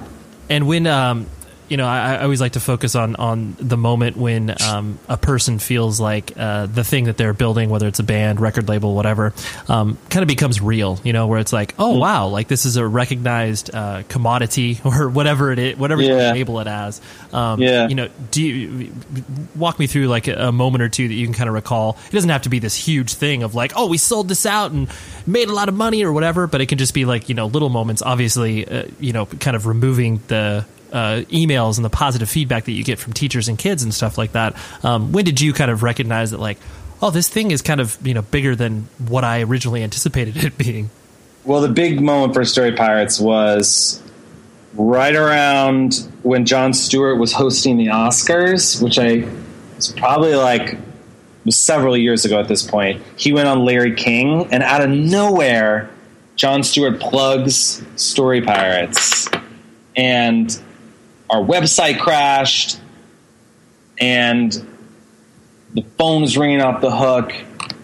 [0.49, 1.27] And when um,
[1.73, 5.17] you know, I, I, always like to focus on on the moment when um, a
[5.17, 8.93] person feels like uh, the thing that they're building, whether it's a band, record label,
[8.93, 9.33] whatever,
[9.67, 10.99] um, kind of becomes real.
[11.03, 15.09] You know, where it's like, oh wow, like this is a recognized uh, commodity or
[15.09, 16.27] whatever it is, whatever Yeah.
[16.27, 17.01] you label it as.
[17.31, 17.87] Um, Yeah.
[17.87, 18.93] You know, do you
[19.55, 21.97] walk me through like a, a moment or two that you can kind of recall?
[22.07, 24.71] It doesn't have to be this huge thing of like, oh, we sold this out
[24.73, 24.87] and
[25.25, 27.47] made a lot of money or whatever, but it can just be like you know
[27.47, 28.03] little moments.
[28.03, 32.71] Obviously, uh, you know, kind of removing the uh, emails and the positive feedback that
[32.71, 34.55] you get from teachers and kids and stuff like that.
[34.83, 36.59] Um, when did you kind of recognize that, like,
[37.01, 40.57] oh, this thing is kind of you know bigger than what I originally anticipated it
[40.57, 40.89] being?
[41.43, 44.01] Well, the big moment for Story Pirates was
[44.75, 49.27] right around when Jon Stewart was hosting the Oscars, which I
[49.75, 50.77] was probably like
[51.43, 53.01] was several years ago at this point.
[53.17, 55.89] He went on Larry King, and out of nowhere,
[56.35, 59.27] Jon Stewart plugs Story Pirates,
[59.95, 60.57] and
[61.33, 62.79] our website crashed,
[63.99, 64.51] and
[65.73, 67.33] the phone was ringing off the hook,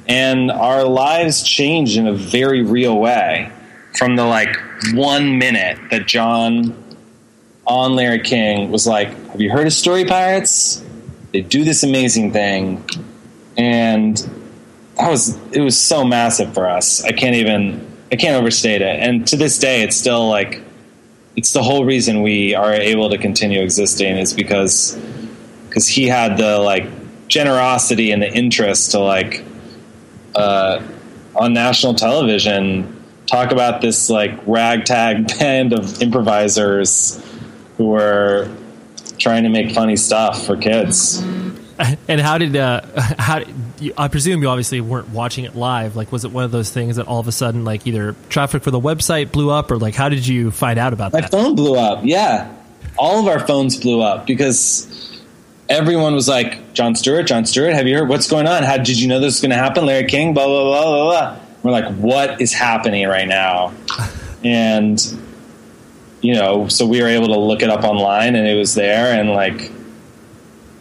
[0.08, 3.52] and our lives changed in a very real way
[3.98, 4.56] from the like
[4.94, 6.76] one minute that Jon
[7.66, 10.84] on Larry King was like, Have you heard of Story Pirates?
[11.32, 12.88] They do this amazing thing.
[13.58, 14.16] And
[14.96, 17.04] that was it was so massive for us.
[17.04, 19.00] I can't even I can't overstate it.
[19.00, 20.62] And to this day it's still like
[21.36, 24.98] it's the whole reason we are able to continue existing is because
[25.68, 26.86] because he had the like
[27.28, 29.44] generosity and the interest to like
[30.36, 30.82] uh,
[31.36, 32.96] on national television
[33.28, 37.24] talk about this like ragtag band of improvisers
[37.78, 38.50] who were
[39.18, 41.24] trying to make funny stuff for kids.
[42.10, 42.82] And how did uh,
[43.18, 43.40] how
[43.82, 45.96] you, I presume you obviously weren't watching it live?
[45.96, 48.64] Like, was it one of those things that all of a sudden, like, either traffic
[48.64, 51.32] for the website blew up, or like, how did you find out about My that?
[51.32, 52.02] My phone blew up.
[52.04, 52.54] Yeah,
[52.98, 55.22] all of our phones blew up because
[55.70, 58.64] everyone was like, "Jon Stewart, Jon Stewart, have you heard what's going on?
[58.64, 61.04] How did you know this was going to happen?" Larry King, blah blah blah blah
[61.06, 61.40] blah.
[61.64, 63.74] We're like, "What is happening right now?"
[64.42, 64.98] And
[66.22, 69.20] you know, so we were able to look it up online, and it was there,
[69.20, 69.70] and like,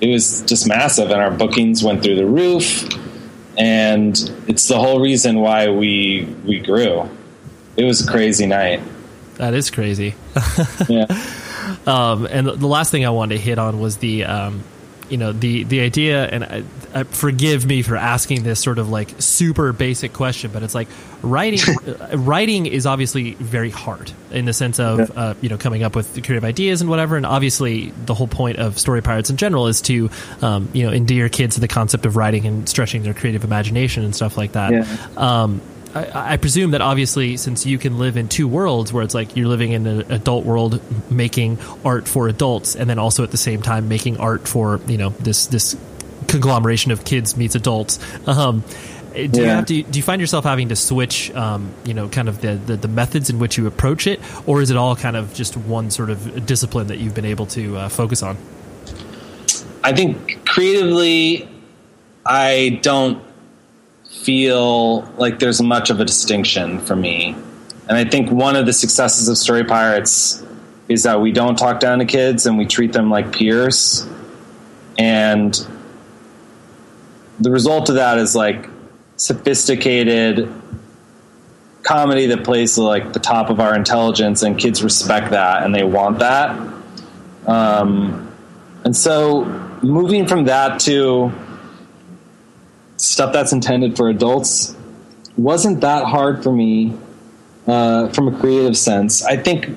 [0.00, 2.88] it was just massive, and our bookings went through the roof,
[3.56, 7.08] and it's the whole reason why we we grew.
[7.76, 8.82] It was a crazy night.
[9.36, 10.14] That is crazy.
[10.88, 11.06] Yeah.
[11.86, 14.64] Um, and the last thing I wanted to hit on was the, um,
[15.08, 16.26] you know, the the idea.
[16.26, 16.62] And I,
[16.94, 20.88] I, forgive me for asking this sort of like super basic question, but it's like
[21.22, 21.60] writing.
[22.12, 26.12] writing is obviously very hard in the sense of uh, you know coming up with
[26.24, 27.16] creative ideas and whatever.
[27.16, 30.10] And obviously, the whole point of Story Pirates in general is to
[30.42, 34.04] um, you know endear kids to the concept of writing and stretching their creative imagination
[34.04, 34.72] and stuff like that.
[34.72, 34.86] Yeah.
[35.16, 35.60] Um,
[35.98, 39.36] I, I presume that obviously, since you can live in two worlds, where it's like
[39.36, 40.80] you're living in an adult world
[41.10, 44.98] making art for adults, and then also at the same time making art for you
[44.98, 45.76] know this this
[46.28, 47.98] conglomeration of kids meets adults.
[48.26, 48.62] Um,
[49.14, 49.56] do you Yeah.
[49.56, 49.82] have to?
[49.82, 52.88] Do you find yourself having to switch, um, you know, kind of the, the the
[52.88, 56.10] methods in which you approach it, or is it all kind of just one sort
[56.10, 58.36] of discipline that you've been able to uh, focus on?
[59.82, 61.48] I think creatively,
[62.26, 63.22] I don't
[64.08, 67.36] feel like there's much of a distinction for me.
[67.88, 70.44] And I think one of the successes of Story Pirates
[70.88, 74.06] is that we don't talk down to kids and we treat them like peers.
[74.98, 75.54] And
[77.38, 78.68] the result of that is like
[79.16, 80.52] sophisticated
[81.82, 85.84] comedy that plays like the top of our intelligence and kids respect that and they
[85.84, 86.50] want that.
[87.46, 88.34] Um,
[88.84, 89.44] and so
[89.82, 91.32] moving from that to
[92.98, 94.76] stuff that's intended for adults
[95.36, 96.96] wasn't that hard for me
[97.66, 99.24] uh, from a creative sense.
[99.24, 99.68] I think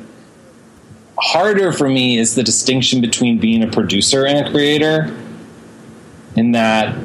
[1.18, 5.16] harder for me is the distinction between being a producer and a creator.
[6.36, 6.96] In that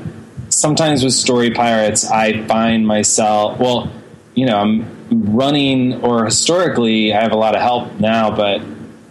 [0.48, 3.92] sometimes with Story Pirates, I find myself, well,
[4.34, 8.62] you know, I'm running, or historically, I have a lot of help now, but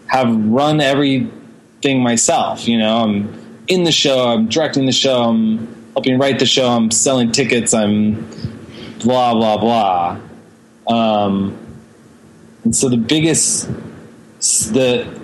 [0.08, 2.68] have run everything myself.
[2.68, 6.68] You know, I'm in the show, I'm directing the show, I'm helping write the show,
[6.68, 8.30] I'm selling tickets, I'm
[9.00, 10.20] blah, blah, blah.
[10.88, 11.58] Um,
[12.66, 13.68] and so the biggest,
[14.74, 15.20] the,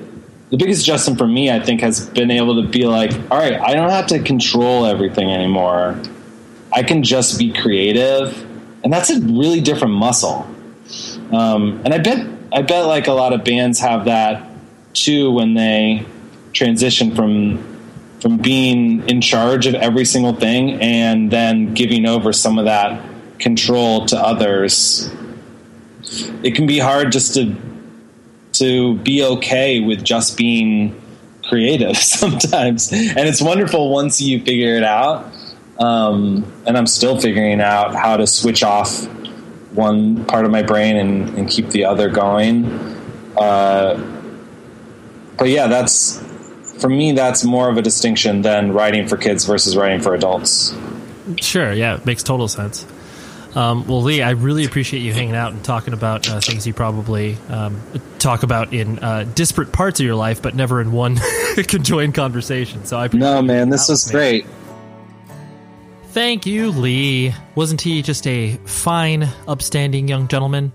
[0.50, 3.60] the biggest adjustment for me, I think, has been able to be like, all right,
[3.60, 6.02] I don't have to control everything anymore.
[6.72, 8.42] I can just be creative,
[8.84, 10.48] and that's a really different muscle.
[11.34, 14.50] Um, and I bet, I bet, like a lot of bands have that
[14.94, 16.06] too when they
[16.54, 17.71] transition from
[18.22, 23.04] from being in charge of every single thing and then giving over some of that
[23.40, 25.12] control to others
[26.44, 27.56] it can be hard just to
[28.54, 31.00] to be okay with just being
[31.48, 32.92] creative sometimes.
[32.92, 35.32] And it's wonderful once you figure it out.
[35.80, 39.06] Um, and I'm still figuring out how to switch off
[39.74, 42.66] one part of my brain and, and keep the other going.
[43.38, 43.96] Uh,
[45.38, 46.22] but yeah, that's
[46.82, 47.14] for me.
[47.14, 50.76] That's more of a distinction than writing for kids versus writing for adults.
[51.38, 52.86] Sure, yeah, it makes total sense.
[53.56, 56.74] Um, well, Lee, I really appreciate you hanging out and talking about uh, things you
[56.74, 57.82] probably um,
[58.18, 61.20] talk about in uh, disparate parts of your life, but never in one
[61.68, 62.86] conjoined conversation.
[62.86, 64.46] So I no, man, this was great.
[66.12, 67.34] Thank you, Lee.
[67.56, 70.74] Wasn't he just a fine, upstanding young gentleman?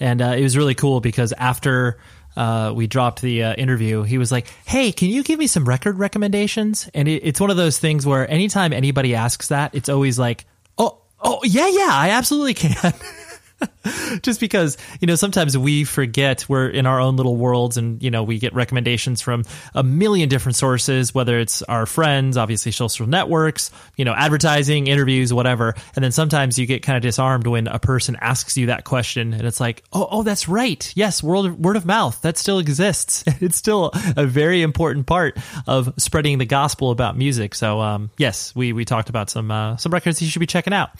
[0.00, 1.98] And uh, it was really cool because after
[2.36, 5.64] uh, we dropped the uh, interview, he was like, "Hey, can you give me some
[5.64, 9.88] record recommendations?" And it, it's one of those things where anytime anybody asks that, it's
[9.88, 10.44] always like,
[10.78, 12.94] "Oh, oh, yeah, yeah, I absolutely can."
[14.22, 18.10] just because you know sometimes we forget we're in our own little worlds and you
[18.10, 19.44] know we get recommendations from
[19.74, 25.32] a million different sources whether it's our friends obviously social networks you know advertising interviews
[25.32, 25.74] whatever.
[25.94, 29.34] And then sometimes you get kind of disarmed when a person asks you that question
[29.34, 30.92] and it's like oh oh that's right.
[30.96, 32.20] Yes word of, word of mouth.
[32.22, 33.24] That still exists.
[33.44, 35.36] It's still a very important part
[35.66, 37.54] of spreading the gospel about music.
[37.54, 40.72] So um, yes we we talked about some uh, some records you should be checking
[40.72, 40.90] out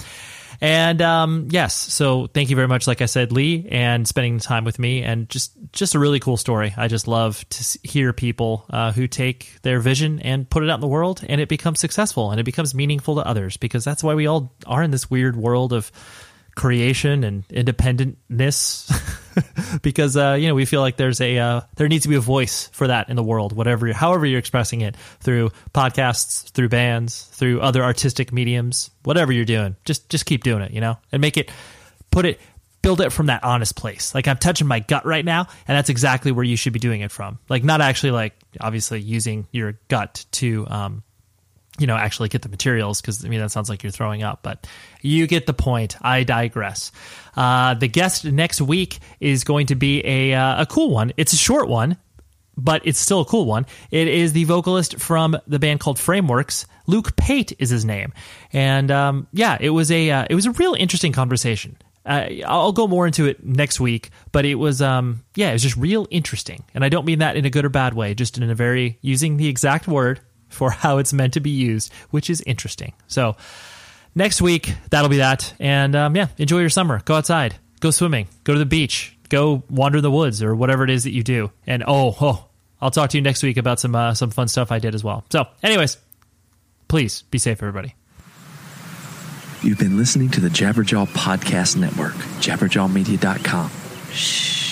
[0.61, 4.65] and um, yes, so thank you very much, like I said, Lee, and spending time
[4.65, 6.75] with me, and just just a really cool story.
[6.77, 10.77] I just love to hear people uh, who take their vision and put it out
[10.77, 13.57] in the world, and it becomes successful and it becomes meaningful to others.
[13.57, 15.91] Because that's why we all are in this weird world of
[16.55, 18.91] creation and independentness.
[19.83, 22.21] Because uh, you know we feel like there's a uh, there needs to be a
[22.21, 27.25] voice for that in the world whatever however you're expressing it through podcasts through bands
[27.33, 31.21] through other artistic mediums whatever you're doing just just keep doing it you know and
[31.21, 31.51] make it
[32.13, 32.39] put it
[32.81, 34.15] build it from that honest place.
[34.15, 37.01] Like i'm touching my gut right now and that's exactly where you should be doing
[37.01, 37.41] it from.
[37.49, 41.03] Like not actually like obviously using your gut to um,
[41.79, 44.41] you know, actually get the materials because I mean that sounds like you're throwing up,
[44.43, 44.67] but
[45.03, 45.97] you get the point.
[46.01, 46.93] I digress.
[47.37, 51.13] Uh, the guest next week is going to be a uh, a cool one.
[51.17, 51.97] It's a short one,
[52.57, 53.67] but it's still a cool one.
[53.91, 56.67] It is the vocalist from the band called Frameworks.
[56.87, 58.13] Luke Pate is his name,
[58.53, 61.77] and um, yeah, it was a uh, it was a real interesting conversation.
[62.07, 65.63] Uh, I'll go more into it next week, but it was um, yeah, it was
[65.63, 68.39] just real interesting, and I don't mean that in a good or bad way, just
[68.39, 70.21] in a very using the exact word
[70.55, 72.93] for how it's meant to be used, which is interesting.
[73.07, 73.37] So
[74.15, 75.53] next week, that'll be that.
[75.59, 77.01] And um, yeah, enjoy your summer.
[77.05, 80.85] Go outside, go swimming, go to the beach, go wander in the woods or whatever
[80.85, 81.51] it is that you do.
[81.67, 82.47] And oh, oh
[82.81, 85.03] I'll talk to you next week about some uh, some fun stuff I did as
[85.03, 85.25] well.
[85.31, 85.97] So, anyways,
[86.89, 87.95] please be safe, everybody.
[89.63, 93.71] You've been listening to the Jabberjaw Podcast Network, jabberjawmedia.com.
[94.13, 94.64] Shh.